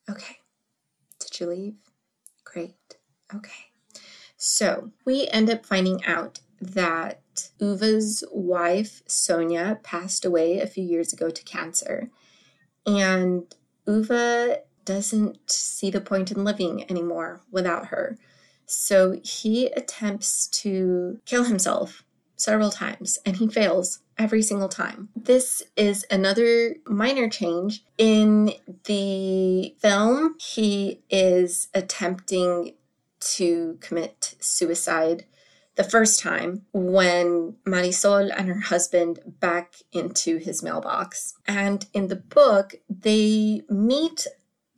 Okay. 0.09 0.38
Did 1.18 1.38
you 1.38 1.47
leave? 1.49 1.75
Great. 2.44 2.76
Okay. 3.35 3.66
So 4.38 4.92
we 5.04 5.28
end 5.28 5.50
up 5.50 5.66
finding 5.66 6.02
out 6.06 6.40
that 6.61 7.50
Ove's 7.61 8.25
wife, 8.31 9.02
Sonia, 9.07 9.81
passed 9.83 10.25
away 10.25 10.61
a 10.61 10.67
few 10.67 10.85
years 10.85 11.12
ago 11.12 11.31
to 11.31 11.45
cancer. 11.45 12.11
And 12.87 13.55
Ove 13.87 14.59
doesn't 14.85 15.50
see 15.50 15.90
the 15.90 16.00
point 16.00 16.31
in 16.31 16.45
living 16.45 16.88
anymore 16.90 17.43
without 17.50 17.87
her. 17.87 18.19
So 18.67 19.19
he 19.23 19.67
attempts 19.67 20.47
to 20.49 21.21
kill 21.25 21.45
himself 21.45 22.05
several 22.37 22.71
times 22.71 23.19
and 23.26 23.37
he 23.37 23.49
fails 23.49 24.00
every 24.19 24.43
single 24.43 24.69
time. 24.69 25.09
This 25.17 25.62
is 25.76 26.07
another 26.11 26.76
minor 26.87 27.29
change. 27.29 27.85
In 27.99 28.52
the 28.85 29.75
film, 29.79 30.37
he 30.38 31.00
is 31.11 31.69
attempting 31.75 32.75
to 33.21 33.79
commit 33.81 34.35
suicide 34.40 35.25
the 35.81 35.89
first 35.89 36.21
time 36.21 36.67
when 36.75 37.57
Marisol 37.67 38.31
and 38.37 38.49
her 38.49 38.61
husband 38.61 39.19
back 39.25 39.77
into 39.93 40.37
his 40.37 40.63
mailbox. 40.63 41.33
And 41.47 41.87
in 41.95 42.09
the 42.09 42.17
book, 42.17 42.75
they 42.91 43.63
meet 43.71 44.27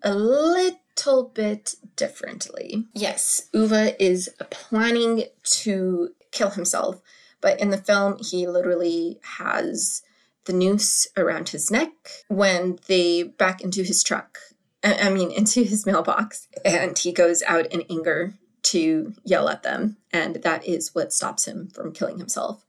a 0.05 0.15
little 0.15 1.25
bit 1.35 1.75
differently. 1.97 2.87
Yes, 2.95 3.49
Ove 3.53 3.97
is 3.99 4.31
planning 4.51 5.25
to 5.63 6.11
kill 6.31 6.51
himself, 6.51 7.01
but 7.41 7.59
in 7.59 7.71
the 7.71 7.79
film, 7.79 8.19
he 8.21 8.47
literally 8.47 9.19
has 9.39 10.03
the 10.45 10.53
noose 10.53 11.09
around 11.17 11.49
his 11.49 11.69
neck 11.69 11.91
when 12.29 12.79
they 12.87 13.25
back 13.25 13.61
into 13.61 13.83
his 13.83 14.05
truck. 14.05 14.39
I 14.85 15.11
mean, 15.11 15.33
into 15.33 15.65
his 15.65 15.85
mailbox, 15.85 16.47
and 16.65 16.97
he 16.97 17.13
goes 17.13 17.43
out 17.43 17.67
in 17.67 17.83
anger 17.91 18.35
to 18.65 19.15
yell 19.25 19.49
at 19.49 19.63
them, 19.63 19.97
and 20.13 20.37
that 20.37 20.67
is 20.67 20.95
what 20.95 21.13
stops 21.13 21.47
him 21.47 21.69
from 21.69 21.93
killing 21.93 22.19
himself. 22.19 22.65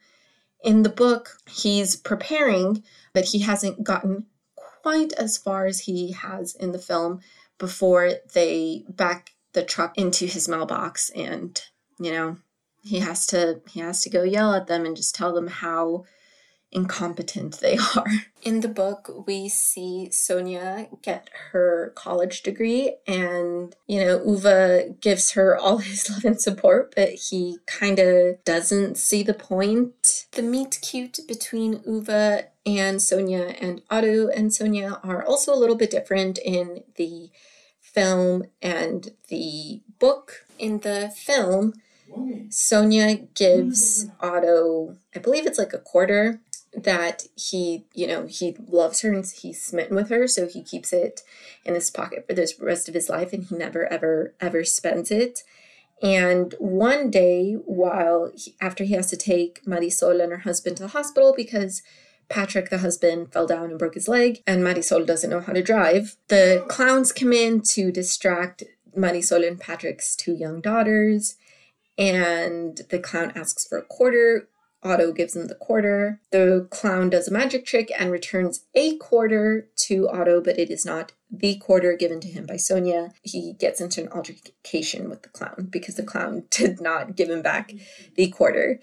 In 0.64 0.84
the 0.84 0.90
book, 0.90 1.38
he's 1.50 1.96
preparing, 1.96 2.84
but 3.14 3.26
he 3.26 3.40
hasn't 3.40 3.84
gotten 3.84 4.26
quite 4.56 5.14
as 5.14 5.38
far 5.38 5.66
as 5.66 5.82
he 5.82 6.12
has 6.12 6.56
in 6.56 6.72
the 6.72 6.80
film 6.80 7.22
before 7.58 8.12
they 8.34 8.84
back 8.90 9.32
the 9.54 9.64
truck 9.64 9.98
into 9.98 10.26
his 10.26 10.50
mailbox 10.50 11.10
and 11.12 11.62
you 12.00 12.12
know 12.12 12.36
he 12.82 13.00
has 13.00 13.26
to 13.28 13.62
he 13.70 13.80
has 13.80 14.02
to 14.02 14.10
go 14.10 14.24
yell 14.24 14.54
at 14.54 14.68
them 14.68 14.86
and 14.86 14.98
just 14.98 15.16
tell 15.16 15.34
them 15.34 15.48
how 15.48 16.04
incompetent 16.74 17.60
they 17.60 17.78
are. 17.96 18.06
In 18.42 18.60
the 18.60 18.68
book, 18.68 19.26
we 19.26 19.48
see 19.48 20.10
Sonia 20.12 20.88
get 21.02 21.30
her 21.52 21.94
college 21.96 22.44
degree, 22.44 22.96
and 23.08 23.76
you 23.88 24.04
know, 24.04 24.22
Ove 24.26 25.00
gives 25.00 25.32
her 25.32 25.58
all 25.58 25.78
his 25.90 26.10
love 26.10 26.26
and 26.26 26.42
support, 26.42 26.94
but 26.96 27.10
he 27.10 27.58
kind 27.66 28.00
of 28.00 28.44
doesn't 28.44 28.98
see 28.98 29.24
the 29.24 29.34
point. 29.34 30.26
The 30.32 30.42
meet 30.42 30.80
cute 30.82 31.20
between 31.28 31.82
Ove 31.88 32.46
and 32.66 33.02
Sonia 33.02 33.56
and 33.60 33.82
Otto 33.90 34.28
and 34.28 34.54
Sonia 34.54 35.00
are 35.04 35.24
also 35.24 35.54
a 35.54 35.60
little 35.60 35.76
bit 35.76 35.92
different 35.92 36.38
in 36.38 36.84
the 36.96 37.30
film 37.80 38.44
and 38.62 39.12
the 39.28 39.82
book. 40.00 40.46
In 40.60 40.80
the 40.80 41.14
film, 41.16 41.74
Sonia 42.50 43.16
gives 43.16 44.08
Otto, 44.20 44.98
I 45.16 45.20
believe 45.20 45.46
it's 45.46 45.58
like 45.58 45.74
a 45.74 45.80
quarter 45.80 46.40
that 46.76 47.24
he, 47.36 47.86
you 47.94 48.08
know, 48.08 48.26
he 48.26 48.56
loves 48.68 49.02
her 49.02 49.14
and 49.14 49.26
he's 49.26 49.62
smitten 49.62 49.96
with 49.96 50.10
her, 50.10 50.28
so 50.28 50.48
he 50.48 50.64
keeps 50.64 50.92
it 50.92 51.22
in 51.66 51.76
his 51.76 51.92
pocket 51.92 52.26
for 52.28 52.34
the 52.34 52.52
rest 52.60 52.88
of 52.88 52.94
his 52.94 53.10
life 53.10 53.34
and 53.34 53.46
he 53.46 53.56
never, 53.56 53.92
ever, 53.92 54.34
ever 54.40 54.64
spends 54.64 55.12
it. 55.12 55.44
And 56.02 56.54
one 56.60 57.10
day, 57.10 57.54
while 57.54 58.32
he, 58.36 58.56
after 58.60 58.84
he 58.84 58.94
has 58.94 59.08
to 59.08 59.18
take 59.18 59.64
Marisol 59.66 60.22
and 60.22 60.32
her 60.32 60.40
husband 60.40 60.78
to 60.78 60.84
the 60.84 60.90
hospital 60.90 61.34
because 61.36 61.82
Patrick, 62.30 62.70
the 62.70 62.80
husband, 62.80 63.32
fell 63.32 63.48
down 63.48 63.70
and 63.70 63.80
broke 63.80 63.94
his 63.94 64.08
leg, 64.08 64.42
and 64.48 64.64
Marisol 64.64 65.06
doesn't 65.06 65.30
know 65.30 65.40
how 65.40 65.54
to 65.54 65.62
drive, 65.62 66.18
the 66.28 66.66
clowns 66.68 67.12
come 67.12 67.32
in 67.32 67.62
to 67.62 67.92
distract 67.92 68.64
Marisol 68.98 69.48
and 69.48 69.60
Patrick's 69.60 70.16
two 70.16 70.34
young 70.34 70.62
daughters. 70.62 71.36
And 71.98 72.82
the 72.90 73.00
clown 73.00 73.34
asks 73.36 73.68
for 73.68 73.78
a 73.78 73.84
quarter, 73.84 74.48
Otto 74.84 75.12
gives 75.12 75.36
him 75.36 75.48
the 75.48 75.56
quarter. 75.56 76.20
The 76.32 76.68
clown 76.70 77.10
does 77.10 77.28
a 77.28 77.32
magic 77.32 77.66
trick 77.66 77.92
and 77.98 78.12
returns 78.12 78.66
a 78.76 78.98
quarter 78.98 79.68
to 79.78 80.10
Otto, 80.10 80.42
but 80.42 80.60
it 80.60 80.70
is 80.70 80.86
not 80.86 81.14
the 81.32 81.58
quarter 81.58 81.96
given 81.96 82.20
to 82.22 82.28
him 82.28 82.46
by 82.46 82.58
Sonia. 82.58 83.12
He 83.22 83.54
gets 83.54 83.82
into 83.82 84.02
an 84.02 84.10
altercation 84.10 85.10
with 85.10 85.24
the 85.24 85.30
clown 85.30 85.68
because 85.70 85.96
the 85.96 86.04
clown 86.04 86.44
did 86.50 86.82
not 86.82 87.16
give 87.16 87.30
him 87.30 87.42
back 87.42 87.74
the 88.16 88.30
quarter. 88.30 88.80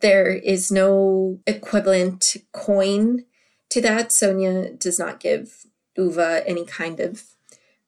There 0.00 0.30
is 0.30 0.70
no 0.70 1.40
equivalent 1.46 2.36
coin 2.52 3.24
to 3.70 3.80
that. 3.80 4.12
Sonia 4.12 4.72
does 4.72 4.98
not 4.98 5.20
give 5.20 5.66
Ove 5.98 6.18
any 6.46 6.64
kind 6.64 7.00
of 7.00 7.24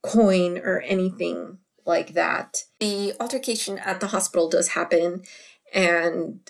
coin 0.02 0.58
or 0.58 0.80
anything 0.80 1.58
like 1.86 2.14
that. 2.14 2.64
The 2.80 3.14
altercation 3.20 3.78
at 3.78 4.00
the 4.00 4.08
hospital 4.08 4.48
does 4.48 4.68
happen, 4.68 5.22
and 5.72 6.40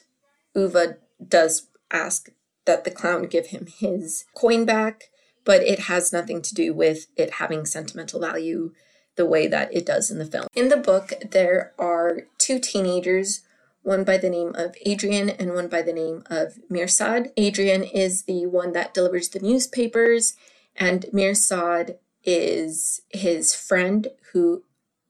Ove 0.54 0.96
does 1.26 1.68
ask 1.90 2.30
that 2.64 2.84
the 2.84 2.90
clown 2.90 3.26
give 3.26 3.46
him 3.46 3.66
his 3.66 4.24
coin 4.34 4.64
back, 4.64 5.10
but 5.44 5.62
it 5.62 5.80
has 5.80 6.12
nothing 6.12 6.42
to 6.42 6.54
do 6.54 6.72
with 6.72 7.06
it 7.16 7.34
having 7.34 7.66
sentimental 7.66 8.20
value 8.20 8.72
the 9.16 9.26
way 9.26 9.46
that 9.46 9.74
it 9.74 9.84
does 9.84 10.10
in 10.10 10.18
the 10.18 10.24
film. 10.24 10.46
In 10.54 10.68
the 10.68 10.76
book, 10.76 11.12
there 11.30 11.72
are 11.78 12.22
two 12.38 12.58
teenagers 12.58 13.42
one 13.82 14.04
by 14.04 14.16
the 14.16 14.30
name 14.30 14.54
of 14.54 14.76
Adrian 14.86 15.28
and 15.28 15.54
one 15.54 15.68
by 15.68 15.82
the 15.82 15.92
name 15.92 16.22
of 16.30 16.58
Mirsad. 16.70 17.32
Adrian 17.36 17.82
is 17.82 18.22
the 18.22 18.46
one 18.46 18.72
that 18.72 18.94
delivers 18.94 19.28
the 19.28 19.40
newspapers, 19.40 20.34
and 20.76 21.06
Mirsad 21.12 21.96
is 22.24 23.02
his 23.10 23.54
friend 23.54 24.08
who 24.32 24.62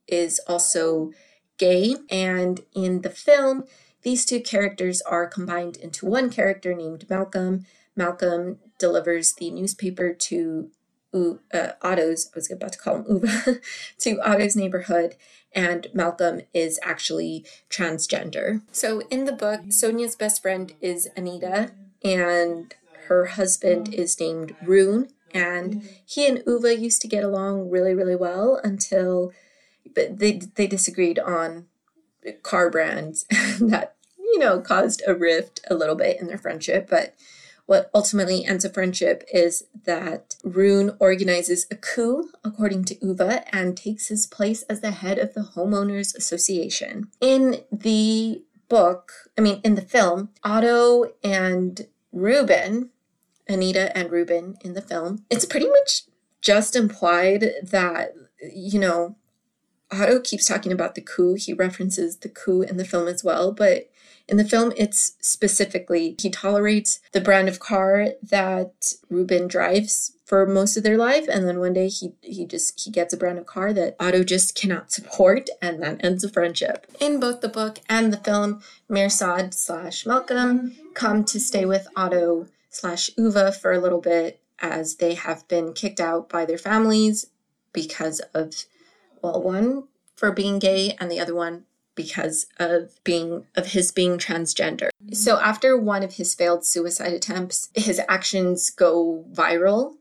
is 0.07 0.39
also 0.47 1.11
gay. 1.59 1.95
And 2.09 2.61
in 2.73 3.01
the 3.01 3.11
film, 3.11 3.65
these 4.03 4.25
two 4.25 4.41
characters 4.41 5.01
are 5.01 5.27
combined 5.27 5.77
into 5.77 6.05
one 6.05 6.29
character 6.29 6.73
named 6.73 7.09
Malcolm. 7.09 7.65
Malcolm 7.95 8.59
delivers 8.77 9.33
the 9.33 9.51
newspaper 9.51 10.13
to 10.13 10.69
uh, 11.13 11.73
Otto's, 11.81 12.29
I 12.33 12.35
was 12.35 12.51
about 12.51 12.73
to 12.73 12.79
call 12.79 12.97
him 12.97 13.05
Ove, 13.07 13.59
to 13.99 14.19
Otto's 14.21 14.55
neighborhood, 14.55 15.15
and 15.53 15.87
Malcolm 15.93 16.41
is 16.53 16.79
actually 16.81 17.45
transgender. 17.69 18.61
So 18.71 19.01
in 19.11 19.25
the 19.25 19.31
book, 19.31 19.61
Sonia's 19.69 20.15
best 20.15 20.41
friend 20.41 20.73
is 20.81 21.07
Anita, 21.15 21.71
and 22.03 22.73
her 23.07 23.25
husband 23.25 23.93
is 23.93 24.19
named 24.19 24.55
Rune, 24.63 25.09
and 25.33 25.87
he 26.05 26.27
and 26.27 26.43
Ove 26.47 26.79
used 26.79 27.01
to 27.03 27.07
get 27.07 27.23
along 27.23 27.69
really, 27.69 27.93
really 27.93 28.15
well 28.15 28.59
until 28.63 29.31
but 29.95 30.19
they 30.19 30.39
they 30.55 30.65
disagreed 30.65 31.19
on 31.19 31.65
car 32.31 32.69
brands 32.69 33.25
that 33.59 33.95
you 34.17 34.39
know 34.39 34.59
caused 34.59 35.01
a 35.05 35.13
rift 35.13 35.61
a 35.69 35.75
little 35.75 35.95
bit 35.95 36.19
in 36.19 36.27
their 36.27 36.37
friendship, 36.37 36.87
but 36.89 37.15
what 37.65 37.89
ultimately 37.93 38.45
ends 38.45 38.65
a 38.65 38.69
friendship 38.69 39.23
is 39.33 39.65
that 39.85 40.35
Rune 40.43 40.97
organizes 40.99 41.65
a 41.71 41.75
coup, 41.75 42.29
according 42.43 42.83
to 42.85 42.97
Ove, 43.01 43.41
and 43.53 43.77
takes 43.77 44.07
his 44.07 44.27
place 44.27 44.63
as 44.63 44.81
the 44.81 44.91
head 44.91 45.17
of 45.17 45.33
the 45.33 45.51
Homeowners 45.55 46.13
Association. 46.15 47.07
In 47.21 47.63
the 47.71 48.43
book, 48.67 49.13
I 49.37 49.41
mean, 49.41 49.61
in 49.63 49.75
the 49.75 49.81
film, 49.81 50.29
Otto 50.43 51.13
and 51.23 51.87
Ruben, 52.11 52.89
Anita 53.47 53.95
and 53.97 54.11
Ruben 54.11 54.57
in 54.61 54.73
the 54.73 54.81
film, 54.81 55.25
it's 55.29 55.45
pretty 55.45 55.67
much 55.67 56.03
just 56.41 56.75
implied 56.75 57.51
that, 57.63 58.13
you 58.53 58.79
know, 58.79 59.15
Otto 59.93 60.19
keeps 60.19 60.45
talking 60.45 60.71
about 60.71 60.95
the 60.95 61.01
coup. 61.01 61.35
He 61.35 61.53
references 61.53 62.17
the 62.17 62.29
coup 62.29 62.61
in 62.61 62.77
the 62.77 62.85
film 62.85 63.07
as 63.07 63.23
well, 63.23 63.51
but 63.51 63.89
in 64.27 64.37
the 64.37 64.45
film, 64.45 64.71
it's 64.77 65.13
specifically 65.19 66.15
he 66.19 66.29
tolerates 66.29 66.99
the 67.11 67.21
brand 67.21 67.49
of 67.49 67.59
car 67.59 68.09
that 68.21 68.93
Ruben 69.09 69.47
drives 69.47 70.13
for 70.25 70.45
most 70.45 70.77
of 70.77 70.83
their 70.83 70.97
life, 70.97 71.27
and 71.29 71.45
then 71.45 71.59
one 71.59 71.73
day 71.73 71.89
he 71.89 72.13
he 72.21 72.45
just 72.45 72.79
he 72.79 72.89
gets 72.89 73.13
a 73.13 73.17
brand 73.17 73.37
of 73.37 73.45
car 73.45 73.73
that 73.73 73.95
Otto 73.99 74.23
just 74.23 74.55
cannot 74.55 74.91
support, 74.91 75.49
and 75.61 75.83
that 75.83 76.03
ends 76.03 76.23
the 76.23 76.29
friendship. 76.29 76.87
In 76.99 77.19
both 77.19 77.41
the 77.41 77.49
book 77.49 77.79
and 77.89 78.13
the 78.13 78.17
film, 78.17 78.61
Mirsad 78.89 79.53
slash 79.53 80.05
Malcolm 80.05 80.75
come 80.93 81.25
to 81.25 81.39
stay 81.39 81.65
with 81.65 81.87
Otto 81.95 82.47
slash 82.69 83.09
Ove 83.19 83.57
for 83.57 83.73
a 83.73 83.79
little 83.79 84.01
bit 84.01 84.39
as 84.59 84.95
they 84.95 85.15
have 85.15 85.45
been 85.49 85.73
kicked 85.73 85.99
out 85.99 86.29
by 86.29 86.45
their 86.45 86.57
families 86.57 87.27
because 87.73 88.21
of 88.33 88.65
well, 89.23 89.41
one 89.41 89.85
for 90.15 90.31
being 90.31 90.59
gay 90.59 90.95
and 90.99 91.09
the 91.09 91.19
other 91.19 91.33
one 91.33 91.63
because 91.95 92.45
of 92.59 93.03
being 93.03 93.45
of 93.55 93.67
his 93.67 93.91
being 93.91 94.17
transgender. 94.17 94.89
Mm-hmm. 95.03 95.13
So 95.13 95.39
after 95.39 95.77
one 95.77 96.03
of 96.03 96.13
his 96.13 96.35
failed 96.35 96.65
suicide 96.65 97.13
attempts, 97.13 97.69
his 97.73 97.99
actions 98.07 98.69
go 98.69 99.25
viral 99.31 99.95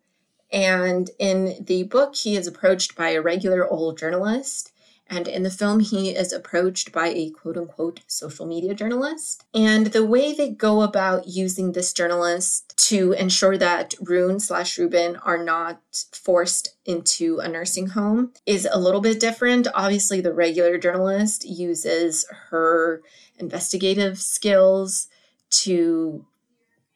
and 0.53 1.11
in 1.19 1.65
the 1.65 1.85
book 1.85 2.15
he 2.15 2.37
is 2.37 2.47
approached 2.47 2.95
by 2.95 3.11
a 3.11 3.23
regular 3.23 3.67
old 3.67 3.97
journalist 3.97 4.72
and 5.13 5.29
in 5.29 5.43
the 5.43 5.51
film, 5.51 5.81
he 5.81 6.09
is 6.09 6.33
approached 6.33 6.91
by 6.91 7.09
a 7.09 7.29
quote 7.29 7.59
unquote 7.59 8.01
social 8.07 8.47
media 8.47 8.73
journalist. 8.73 9.45
And 9.53 9.89
the 9.89 10.07
way 10.07 10.33
they 10.33 10.49
go 10.49 10.81
about 10.81 11.29
using 11.29 11.73
this 11.73 11.93
journalist 11.93 12.75
to 12.89 13.13
ensure 13.13 13.59
that 13.59 13.93
Rune 14.01 14.41
slash 14.41 14.79
Ruben 14.79 15.17
are 15.17 15.45
not 15.45 15.83
forced 16.13 16.77
into 16.87 17.41
a 17.41 17.49
nursing 17.49 17.89
home 17.89 18.33
is 18.47 18.67
a 18.73 18.81
little 18.81 19.03
bit 19.03 19.21
different. 19.21 19.69
Obviously, 19.75 20.23
the 20.23 20.33
regular 20.33 20.79
journalist 20.79 21.45
uses 21.47 22.25
her 22.49 23.03
investigative 23.39 24.19
skills 24.19 25.09
to 25.51 26.25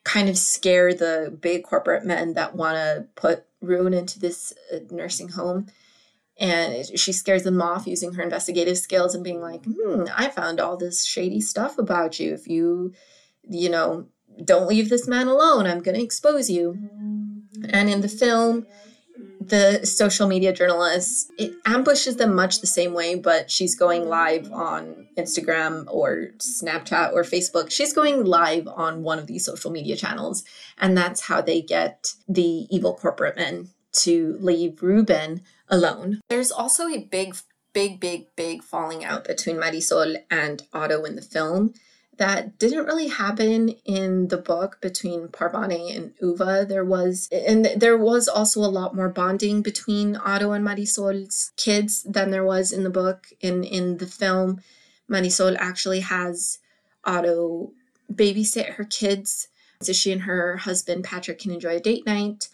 kind 0.04 0.30
of 0.30 0.38
scare 0.38 0.94
the 0.94 1.36
big 1.38 1.64
corporate 1.64 2.06
men 2.06 2.32
that 2.32 2.54
want 2.54 2.76
to 2.76 3.04
put 3.14 3.44
Rune 3.60 3.92
into 3.92 4.18
this 4.18 4.54
uh, 4.72 4.78
nursing 4.90 5.28
home 5.28 5.66
and 6.38 6.86
she 6.98 7.12
scares 7.12 7.44
them 7.44 7.62
off 7.62 7.86
using 7.86 8.12
her 8.14 8.22
investigative 8.22 8.76
skills 8.78 9.14
and 9.14 9.24
being 9.24 9.40
like 9.40 9.64
hmm 9.64 10.04
i 10.14 10.28
found 10.28 10.60
all 10.60 10.76
this 10.76 11.04
shady 11.04 11.40
stuff 11.40 11.78
about 11.78 12.20
you. 12.20 12.34
If 12.34 12.46
you 12.46 12.92
you 13.48 13.70
know 13.70 14.06
don't 14.44 14.68
leave 14.68 14.90
this 14.90 15.08
man 15.08 15.28
alone 15.28 15.66
i'm 15.66 15.80
going 15.80 15.96
to 15.96 16.02
expose 16.02 16.50
you. 16.50 16.78
And 17.70 17.88
in 17.88 18.02
the 18.02 18.08
film 18.08 18.66
the 19.40 19.86
social 19.86 20.26
media 20.26 20.52
journalist 20.52 21.30
it 21.38 21.54
ambushes 21.64 22.16
them 22.16 22.34
much 22.34 22.60
the 22.60 22.66
same 22.66 22.92
way 22.92 23.14
but 23.14 23.50
she's 23.50 23.74
going 23.74 24.06
live 24.06 24.50
on 24.52 25.06
instagram 25.16 25.84
or 25.88 26.28
snapchat 26.38 27.12
or 27.12 27.22
facebook. 27.22 27.70
She's 27.70 27.92
going 27.92 28.24
live 28.24 28.66
on 28.66 29.02
one 29.02 29.18
of 29.18 29.26
these 29.26 29.44
social 29.46 29.70
media 29.70 29.96
channels 29.96 30.44
and 30.76 30.98
that's 30.98 31.22
how 31.22 31.40
they 31.40 31.62
get 31.62 32.12
the 32.28 32.66
evil 32.70 32.94
corporate 32.94 33.36
men 33.36 33.70
to 33.96 34.36
leave 34.40 34.82
ruben 34.82 35.42
alone. 35.68 36.20
There's 36.28 36.50
also 36.50 36.88
a 36.88 36.98
big, 36.98 37.36
big, 37.72 38.00
big, 38.00 38.34
big 38.36 38.62
falling 38.62 39.04
out 39.04 39.24
between 39.24 39.56
Marisol 39.56 40.16
and 40.30 40.62
Otto 40.72 41.04
in 41.04 41.16
the 41.16 41.22
film 41.22 41.74
that 42.18 42.58
didn't 42.58 42.86
really 42.86 43.08
happen 43.08 43.68
in 43.84 44.28
the 44.28 44.38
book 44.38 44.78
between 44.80 45.28
Parvaneh 45.28 45.94
and 45.94 46.14
Ove. 46.22 46.66
There 46.66 46.84
was, 46.84 47.28
and 47.30 47.66
there 47.76 47.98
was 47.98 48.26
also 48.26 48.60
a 48.60 48.72
lot 48.72 48.96
more 48.96 49.10
bonding 49.10 49.60
between 49.60 50.16
Otto 50.16 50.52
and 50.52 50.64
Marisol's 50.64 51.52
kids 51.56 52.02
than 52.04 52.30
there 52.30 52.44
was 52.44 52.72
in 52.72 52.84
the 52.84 52.90
book. 52.90 53.26
In 53.40 53.64
in 53.64 53.98
the 53.98 54.06
film, 54.06 54.62
Marisol 55.10 55.56
actually 55.58 56.00
has 56.00 56.58
Otto 57.04 57.72
babysit 58.10 58.74
her 58.74 58.84
kids 58.84 59.48
so 59.82 59.92
she 59.92 60.12
and 60.12 60.22
her 60.22 60.56
husband 60.56 61.04
Patrick 61.04 61.38
can 61.38 61.52
enjoy 61.52 61.76
a 61.76 61.80
date 61.80 62.06
night. 62.06 62.48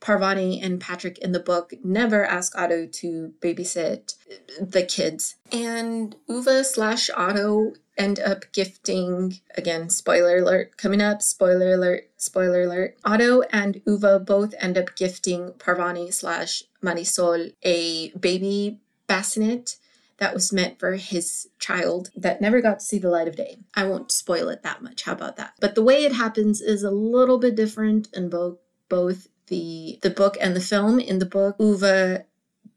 Parvaneh 0.00 0.62
and 0.62 0.80
Patrick 0.80 1.18
in 1.18 1.32
the 1.32 1.40
book 1.40 1.72
never 1.82 2.24
ask 2.24 2.56
Otto 2.56 2.86
to 2.86 3.32
babysit 3.40 4.14
the 4.60 4.82
kids. 4.82 5.36
And 5.52 6.16
Ove 6.28 6.64
slash 6.64 7.10
Otto 7.16 7.72
end 7.96 8.20
up 8.20 8.44
gifting, 8.52 9.40
again, 9.56 9.90
spoiler 9.90 10.38
alert 10.38 10.76
coming 10.76 11.00
up, 11.00 11.20
spoiler 11.20 11.72
alert, 11.72 12.08
spoiler 12.16 12.62
alert. 12.62 12.96
Otto 13.04 13.42
and 13.52 13.82
Ove 13.86 14.24
both 14.24 14.54
end 14.58 14.78
up 14.78 14.94
gifting 14.96 15.52
Parvaneh 15.58 16.14
slash 16.14 16.62
Marisol 16.82 17.52
a 17.64 18.10
baby 18.10 18.78
bassinet 19.08 19.76
that 20.18 20.34
was 20.34 20.52
meant 20.52 20.78
for 20.78 20.94
his 20.94 21.48
child 21.58 22.10
that 22.16 22.40
never 22.40 22.60
got 22.60 22.80
to 22.80 22.84
see 22.84 22.98
the 22.98 23.10
light 23.10 23.28
of 23.28 23.36
day. 23.36 23.58
I 23.74 23.84
won't 23.84 24.12
spoil 24.12 24.48
it 24.48 24.62
that 24.62 24.82
much. 24.82 25.02
How 25.02 25.12
about 25.12 25.36
that? 25.36 25.54
But 25.60 25.74
the 25.74 25.82
way 25.82 26.04
it 26.04 26.12
happens 26.12 26.60
is 26.60 26.82
a 26.82 26.90
little 26.90 27.38
bit 27.38 27.54
different 27.54 28.08
in 28.12 28.28
both 28.28 28.58
both 28.88 29.28
the 29.48 29.98
the 30.02 30.10
book 30.10 30.36
and 30.40 30.54
the 30.54 30.60
film. 30.60 30.98
In 30.98 31.18
the 31.18 31.26
book, 31.26 31.56
Ove 31.58 32.22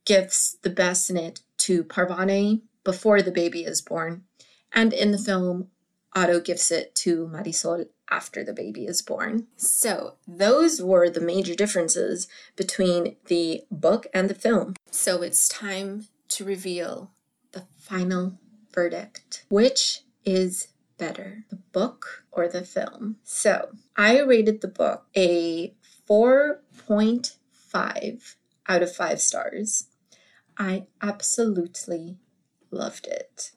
gives 0.05 0.57
the 0.61 0.69
bassinet 0.69 1.41
to 1.57 1.83
Parvaneh 1.83 2.61
before 2.83 3.21
the 3.21 3.31
baby 3.31 3.63
is 3.63 3.81
born, 3.81 4.23
and 4.73 4.93
in 4.93 5.11
the 5.11 5.17
film, 5.17 5.67
Otto 6.13 6.39
gives 6.39 6.71
it 6.71 6.93
to 6.95 7.27
Marisol 7.27 7.87
after 8.09 8.43
the 8.43 8.53
baby 8.53 8.85
is 8.85 9.01
born. 9.01 9.47
So, 9.55 10.15
those 10.27 10.81
were 10.81 11.09
the 11.09 11.21
major 11.21 11.55
differences 11.55 12.27
between 12.55 13.15
the 13.27 13.63
book 13.71 14.07
and 14.13 14.29
the 14.29 14.35
film. 14.35 14.75
So, 14.91 15.21
it's 15.21 15.47
time 15.47 16.07
to 16.29 16.43
reveal 16.43 17.11
the 17.53 17.63
final 17.77 18.37
verdict. 18.73 19.45
Which 19.49 20.01
is 20.25 20.67
better, 20.97 21.45
the 21.49 21.55
book 21.55 22.25
or 22.31 22.49
the 22.49 22.63
film? 22.63 23.17
So, 23.23 23.69
I 23.95 24.19
rated 24.19 24.59
the 24.59 24.67
book 24.67 25.05
a 25.15 25.73
4.5 26.11 28.35
out 28.67 28.83
of 28.83 28.93
5 28.93 29.21
stars. 29.21 29.87
I 30.57 30.87
absolutely 31.01 32.17
loved 32.69 33.07
it. 33.07 33.53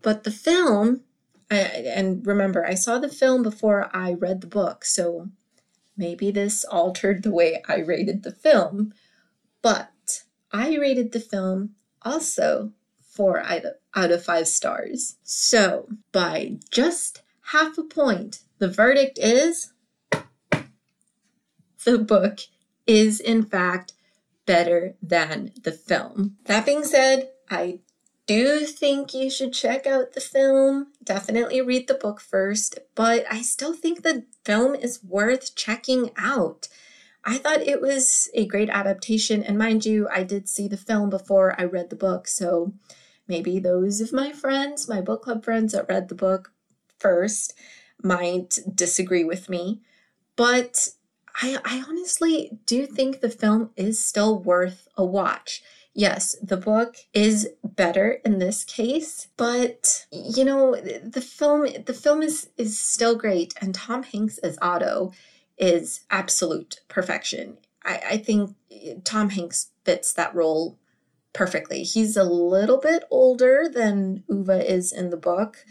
But 0.00 0.24
the 0.24 0.30
film, 0.30 1.02
I, 1.50 1.56
and 1.56 2.26
remember, 2.26 2.64
I 2.64 2.72
saw 2.72 2.98
the 2.98 3.10
film 3.10 3.42
before 3.42 3.94
I 3.94 4.14
read 4.14 4.40
the 4.40 4.46
book, 4.46 4.86
so 4.86 5.28
maybe 5.94 6.30
this 6.30 6.64
altered 6.64 7.22
the 7.22 7.30
way 7.30 7.62
I 7.68 7.80
rated 7.80 8.22
the 8.22 8.32
film, 8.32 8.94
but 9.60 10.22
I 10.50 10.76
rated 10.76 11.12
the 11.12 11.20
film 11.20 11.74
also 12.00 12.72
4 13.10 13.40
out 13.40 13.66
of, 13.94 14.24
5 14.24 14.48
stars. 14.48 15.16
So, 15.22 15.86
by 16.12 16.60
just 16.70 17.20
half 17.52 17.76
a 17.76 17.82
point, 17.82 18.38
the 18.58 18.68
verdict 18.68 19.18
is 19.18 19.73
the 21.84 21.98
book 21.98 22.40
is 22.86 23.20
in 23.20 23.44
fact 23.44 23.92
better 24.46 24.94
than 25.02 25.52
the 25.62 25.72
film. 25.72 26.36
That 26.44 26.66
being 26.66 26.84
said, 26.84 27.30
I 27.50 27.80
do 28.26 28.60
think 28.60 29.12
you 29.12 29.30
should 29.30 29.52
check 29.52 29.86
out 29.86 30.12
the 30.12 30.20
film. 30.20 30.88
Definitely 31.02 31.60
read 31.60 31.88
the 31.88 31.94
book 31.94 32.20
first, 32.20 32.78
but 32.94 33.24
I 33.30 33.42
still 33.42 33.74
think 33.74 34.02
the 34.02 34.24
film 34.44 34.74
is 34.74 35.04
worth 35.04 35.54
checking 35.54 36.10
out. 36.16 36.68
I 37.24 37.38
thought 37.38 37.62
it 37.62 37.80
was 37.80 38.30
a 38.34 38.46
great 38.46 38.68
adaptation, 38.68 39.42
and 39.42 39.56
mind 39.56 39.86
you, 39.86 40.08
I 40.10 40.24
did 40.24 40.48
see 40.48 40.68
the 40.68 40.76
film 40.76 41.08
before 41.08 41.58
I 41.58 41.64
read 41.64 41.88
the 41.88 41.96
book, 41.96 42.28
so 42.28 42.74
maybe 43.26 43.58
those 43.58 44.00
of 44.00 44.12
my 44.12 44.32
friends, 44.32 44.88
my 44.88 45.00
book 45.00 45.22
club 45.22 45.44
friends 45.44 45.72
that 45.72 45.88
read 45.88 46.08
the 46.08 46.14
book 46.14 46.52
first, 46.98 47.54
might 48.02 48.58
disagree 48.74 49.24
with 49.24 49.48
me. 49.48 49.80
But 50.36 50.90
I, 51.36 51.58
I 51.64 51.84
honestly 51.88 52.58
do 52.66 52.86
think 52.86 53.20
the 53.20 53.30
film 53.30 53.70
is 53.76 54.04
still 54.04 54.38
worth 54.38 54.88
a 54.96 55.04
watch. 55.04 55.62
Yes, 55.92 56.36
the 56.42 56.56
book 56.56 56.96
is 57.12 57.48
better 57.62 58.20
in 58.24 58.38
this 58.38 58.64
case, 58.64 59.28
but 59.36 60.06
you 60.10 60.44
know, 60.44 60.74
the 60.74 61.20
film 61.20 61.68
the 61.86 61.94
film 61.94 62.22
is 62.22 62.48
is 62.56 62.78
still 62.78 63.14
great 63.14 63.54
and 63.60 63.74
Tom 63.74 64.02
Hanks 64.02 64.38
as 64.38 64.58
Otto 64.60 65.12
is 65.56 66.00
absolute 66.10 66.80
perfection. 66.88 67.58
I, 67.84 68.02
I 68.10 68.16
think 68.16 68.56
Tom 69.04 69.30
Hanks 69.30 69.70
fits 69.84 70.12
that 70.14 70.34
role 70.34 70.78
perfectly. 71.32 71.82
He's 71.82 72.16
a 72.16 72.24
little 72.24 72.78
bit 72.78 73.04
older 73.10 73.68
than 73.72 74.24
Ove 74.30 74.50
is 74.50 74.90
in 74.92 75.10
the 75.10 75.16
book, 75.16 75.64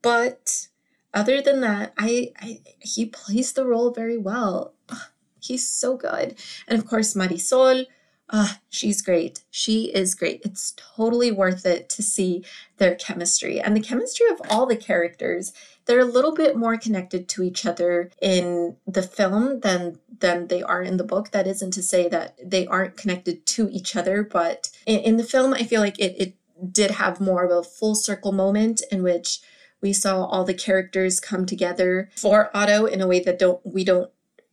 but 0.00 0.68
other 1.14 1.40
than 1.40 1.60
that, 1.60 1.92
I, 1.98 2.32
I 2.40 2.60
he 2.80 3.06
plays 3.06 3.52
the 3.52 3.66
role 3.66 3.90
very 3.90 4.18
well. 4.18 4.74
He's 5.40 5.68
so 5.68 5.96
good. 5.96 6.38
And 6.68 6.78
of 6.78 6.86
course, 6.86 7.14
Marisol, 7.14 7.86
Ah, 8.34 8.60
she's 8.70 9.02
great. 9.02 9.44
She 9.50 9.92
is 9.94 10.14
great. 10.14 10.40
It's 10.42 10.72
totally 10.96 11.30
worth 11.30 11.66
it 11.66 11.90
to 11.90 12.02
see 12.02 12.42
their 12.78 12.94
chemistry 12.94 13.60
and 13.60 13.76
the 13.76 13.80
chemistry 13.80 14.26
of 14.30 14.40
all 14.48 14.64
the 14.64 14.74
characters. 14.74 15.52
They're 15.84 16.00
a 16.00 16.06
little 16.06 16.32
bit 16.32 16.56
more 16.56 16.78
connected 16.78 17.28
to 17.28 17.42
each 17.42 17.66
other 17.66 18.10
in 18.22 18.76
the 18.86 19.02
film 19.02 19.60
than 19.60 19.98
than 20.20 20.46
they 20.46 20.62
are 20.62 20.82
in 20.82 20.96
the 20.96 21.04
book. 21.04 21.32
That 21.32 21.46
isn't 21.46 21.72
to 21.72 21.82
say 21.82 22.08
that 22.08 22.38
they 22.42 22.66
aren't 22.66 22.96
connected 22.96 23.44
to 23.46 23.68
each 23.70 23.96
other, 23.96 24.22
but 24.22 24.70
in, 24.86 25.00
in 25.00 25.16
the 25.18 25.24
film, 25.24 25.52
I 25.52 25.64
feel 25.64 25.82
like 25.82 25.98
it, 25.98 26.16
it 26.18 26.34
did 26.72 26.92
have 26.92 27.20
more 27.20 27.44
of 27.44 27.50
a 27.50 27.68
full 27.68 27.94
circle 27.94 28.32
moment 28.32 28.82
in 28.90 29.02
which 29.02 29.40
we 29.82 29.92
saw 29.92 30.24
all 30.24 30.44
the 30.44 30.54
characters 30.54 31.20
come 31.20 31.44
together 31.44 32.08
for 32.16 32.50
Otto 32.54 32.86
in 32.86 33.00
a 33.00 33.06
way 33.06 33.20
that 33.20 33.38
don't 33.38 33.60
we 33.64 33.84
don't 33.84 34.10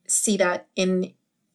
see 0.08 0.36
that 0.38 0.68
in 0.76 1.14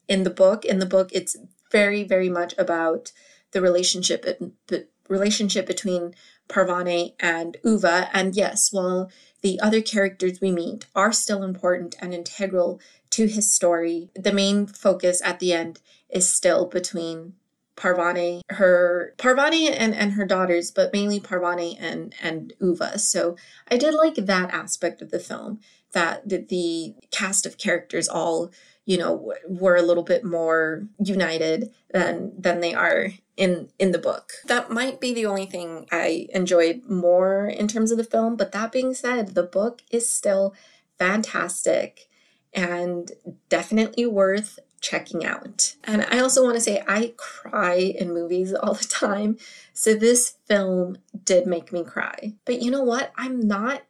in 0.09 0.23
the 0.23 0.31
book. 0.31 0.65
In 0.65 0.79
the 0.79 0.87
book, 0.87 1.11
it's 1.13 1.37
very, 1.71 2.05
very 2.05 2.29
much 2.29 2.55
about 2.57 3.13
the 3.53 3.61
relationship, 3.61 4.25
uh, 4.27 4.47
the 4.69 4.87
relationship 5.09 5.67
between 5.67 6.15
Parvaneh 6.49 7.15
and 7.19 7.57
Ove. 7.65 8.09
And 8.13 8.35
yes, 8.37 8.69
while 8.71 9.11
the 9.43 9.59
other 9.61 9.81
characters 9.81 10.41
we 10.41 10.53
meet 10.53 10.87
are 10.95 11.13
still 11.13 11.43
important 11.43 11.97
and 12.01 12.15
integral 12.15 12.81
to 13.11 13.27
his 13.27 13.53
story, 13.53 14.11
the 14.15 14.33
main 14.33 14.67
focus 14.67 15.21
at 15.25 15.41
the 15.41 15.53
end 15.53 15.81
is 16.09 16.29
still 16.29 16.67
between 16.67 17.35
Parvaneh, 17.77 18.41
her 18.51 19.15
Parvaneh 19.19 19.75
and, 19.77 19.95
and 19.95 20.13
her 20.13 20.25
daughters, 20.25 20.71
but 20.71 20.93
mainly 20.93 21.21
Parvaneh 21.21 21.77
and 21.81 22.15
and 22.23 22.53
Ove. 22.63 23.01
So 23.01 23.37
I 23.69 23.77
did 23.77 23.95
like 23.95 24.15
that 24.15 24.53
aspect 24.53 25.03
of 25.03 25.11
the 25.11 25.19
film 25.19 25.61
that 25.93 26.29
the, 26.29 26.39
the 26.39 26.95
cast 27.11 27.47
of 27.47 27.59
characters 27.59 28.09
all 28.09 28.51
you 28.85 28.99
know 28.99 29.33
were 29.49 29.77
a 29.77 29.83
little 29.83 30.03
bit 30.03 30.25
more 30.25 30.87
united 31.03 31.71
than 31.93 32.33
than 32.39 32.61
they 32.61 32.75
are 32.75 33.09
in 33.37 33.71
in 33.79 33.93
the 33.93 33.99
book 33.99 34.33
that 34.47 34.71
might 34.71 35.01
be 35.01 35.15
the 35.15 35.25
only 35.25 35.47
thing 35.47 35.87
i 35.91 36.27
enjoyed 36.35 36.83
more 36.89 37.47
in 37.47 37.67
terms 37.67 37.91
of 37.91 37.97
the 37.97 38.05
film 38.05 38.37
but 38.37 38.53
that 38.53 38.71
being 38.71 38.93
said 38.93 39.29
the 39.29 39.43
book 39.43 39.81
is 39.91 40.13
still 40.13 40.55
fantastic 40.99 42.09
and 42.53 43.13
definitely 43.49 44.07
worth 44.07 44.59
checking 44.85 45.25
out. 45.25 45.75
And 45.83 46.07
I 46.11 46.19
also 46.19 46.45
want 46.45 46.57
to 46.57 46.61
say 46.61 46.85
I 46.87 47.15
cry 47.17 47.77
in 47.77 48.13
movies 48.13 48.53
all 48.63 48.75
the 48.75 48.85
time. 48.85 49.39
So 49.73 49.95
this 49.95 50.37
film 50.47 50.99
did 51.25 51.47
make 51.47 51.73
me 51.73 51.83
cry. 51.83 52.35
But 52.45 52.61
you 52.61 52.71
know 52.71 52.83
what? 52.83 53.13
I'm 53.17 53.41
not 53.41 53.83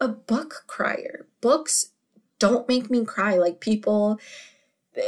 a 0.00 0.08
book 0.08 0.64
crier. 0.66 1.26
Books 1.40 1.90
don't 2.38 2.68
make 2.68 2.88
me 2.88 3.04
cry. 3.04 3.36
Like 3.36 3.60
people, 3.60 4.20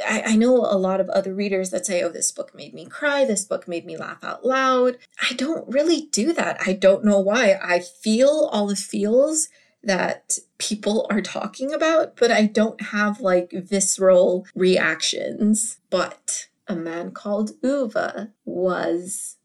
I, 0.06 0.22
I, 0.26 0.36
know 0.36 0.56
a 0.56 0.78
lot 0.78 1.00
of 1.00 1.08
other 1.10 1.34
readers 1.34 1.70
that 1.70 1.86
say, 1.86 2.02
oh, 2.02 2.08
this 2.08 2.30
book 2.32 2.54
made 2.54 2.74
me 2.74 2.86
cry. 2.86 3.24
This 3.24 3.44
book 3.44 3.66
made 3.66 3.86
me 3.86 3.96
laugh 3.96 4.22
out 4.22 4.44
loud. 4.44 4.98
I 5.30 5.34
don't 5.34 5.68
really 5.68 6.08
do 6.12 6.32
that. 6.32 6.58
I 6.66 6.72
don't 6.72 7.04
know 7.04 7.18
why. 7.18 7.58
I 7.62 7.80
feel 7.80 8.48
all 8.52 8.68
the 8.68 8.76
feels 8.76 9.48
that 9.86 10.38
people 10.58 11.06
are 11.10 11.20
talking 11.20 11.72
about, 11.72 12.16
but 12.16 12.30
I 12.30 12.46
don't 12.46 12.80
have 12.80 13.20
like 13.20 13.52
visceral 13.52 14.46
reactions. 14.54 15.78
But 15.90 16.48
a 16.66 16.74
man 16.74 17.12
called 17.12 17.52
Ove 17.62 18.28
was 18.44 19.36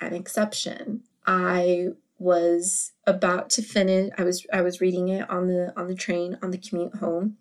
an 0.00 0.14
exception. 0.14 1.02
I 1.26 1.88
was 2.18 2.92
about 3.06 3.50
to 3.50 3.62
finish 3.62 4.10
I 4.16 4.24
was 4.24 4.46
I 4.52 4.62
was 4.62 4.80
reading 4.80 5.08
it 5.08 5.28
on 5.28 5.48
the 5.48 5.72
on 5.78 5.86
the 5.86 5.94
train 5.94 6.38
on 6.42 6.50
the 6.50 6.58
commute 6.58 6.96
home 6.96 7.36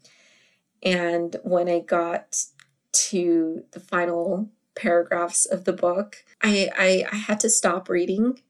and 0.84 1.38
when 1.44 1.70
I 1.70 1.80
got 1.80 2.44
to 2.91 3.63
the 3.72 3.80
final 3.80 4.50
paragraphs 4.76 5.46
of 5.46 5.63
the 5.63 5.72
book 5.72 6.18
I 6.41 6.70
I, 6.78 7.06
I 7.10 7.15
had 7.15 7.39
to 7.41 7.50
stop 7.50 7.88
reading 7.88 8.41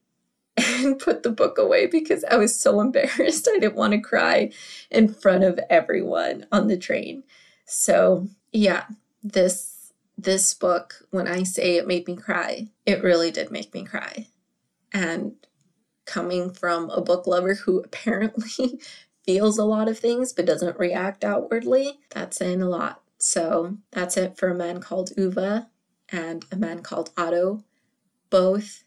and 0.75 0.99
put 1.07 1.23
the 1.23 1.31
book 1.31 1.57
away 1.57 1.87
because 1.87 2.23
I 2.25 2.35
was 2.37 2.59
so 2.59 2.79
embarrassed 2.81 3.47
I 3.53 3.59
didn't 3.59 3.75
want 3.75 3.93
to 3.93 3.99
cry 3.99 4.51
in 4.91 5.07
front 5.07 5.43
of 5.43 5.59
everyone 5.69 6.45
on 6.51 6.67
the 6.67 6.77
train 6.77 7.23
so 7.65 8.27
yeah 8.51 8.85
this 9.23 9.91
this 10.17 10.53
book 10.53 10.95
when 11.11 11.27
I 11.27 11.43
say 11.43 11.75
it 11.75 11.87
made 11.87 12.07
me 12.07 12.15
cry 12.15 12.67
it 12.85 13.03
really 13.03 13.31
did 13.31 13.51
make 13.51 13.73
me 13.73 13.83
cry 13.83 14.27
and 14.93 15.33
coming 16.05 16.51
from 16.51 16.89
a 16.91 17.01
book 17.01 17.27
lover 17.27 17.55
who 17.55 17.79
apparently 17.83 18.79
feels 19.23 19.57
a 19.57 19.65
lot 19.65 19.89
of 19.89 19.99
things 19.99 20.31
but 20.31 20.45
doesn't 20.45 20.79
react 20.79 21.23
outwardly, 21.23 21.99
that's 22.11 22.37
saying 22.37 22.61
a 22.61 22.69
lot. 22.69 23.01
So 23.17 23.77
that's 23.91 24.17
it 24.17 24.37
for 24.37 24.49
a 24.49 24.55
man 24.55 24.81
called 24.81 25.11
Ove 25.17 25.65
and 26.09 26.45
a 26.51 26.55
man 26.55 26.81
called 26.81 27.11
Otto. 27.17 27.63
Both 28.29 28.83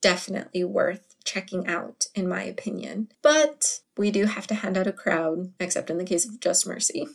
definitely 0.00 0.64
worth 0.64 1.05
checking 1.26 1.66
out, 1.66 2.06
in 2.14 2.28
my 2.28 2.42
opinion. 2.42 3.08
But 3.20 3.80
we 3.96 4.10
do 4.10 4.24
have 4.24 4.46
to 4.46 4.54
hand 4.54 4.78
out 4.78 4.86
a 4.86 4.92
crown, 4.92 5.52
except 5.60 5.90
in 5.90 5.98
the 5.98 6.04
case 6.04 6.24
of 6.24 6.40
Just 6.40 6.66
Mercy. 6.66 7.06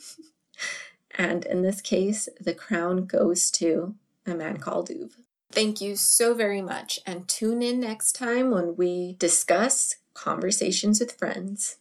and 1.17 1.45
in 1.45 1.63
this 1.63 1.82
case, 1.82 2.30
the 2.39 2.54
crown 2.54 3.06
goes 3.06 3.50
to 3.52 3.95
a 4.26 4.36
man 4.36 4.58
called 4.58 4.91
Ove. 4.91 5.17
Thank 5.52 5.82
you 5.82 5.95
so 5.95 6.34
very 6.34 6.62
much, 6.62 7.00
and 7.06 7.28
tune 7.28 7.62
in 7.62 7.80
next 7.80 8.13
time 8.13 8.52
when 8.52 8.76
we 8.78 9.15
discuss 9.19 9.95
conversations 10.13 11.00
with 11.00 11.17
friends. 11.17 11.78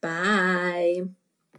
Bye. 0.00 1.04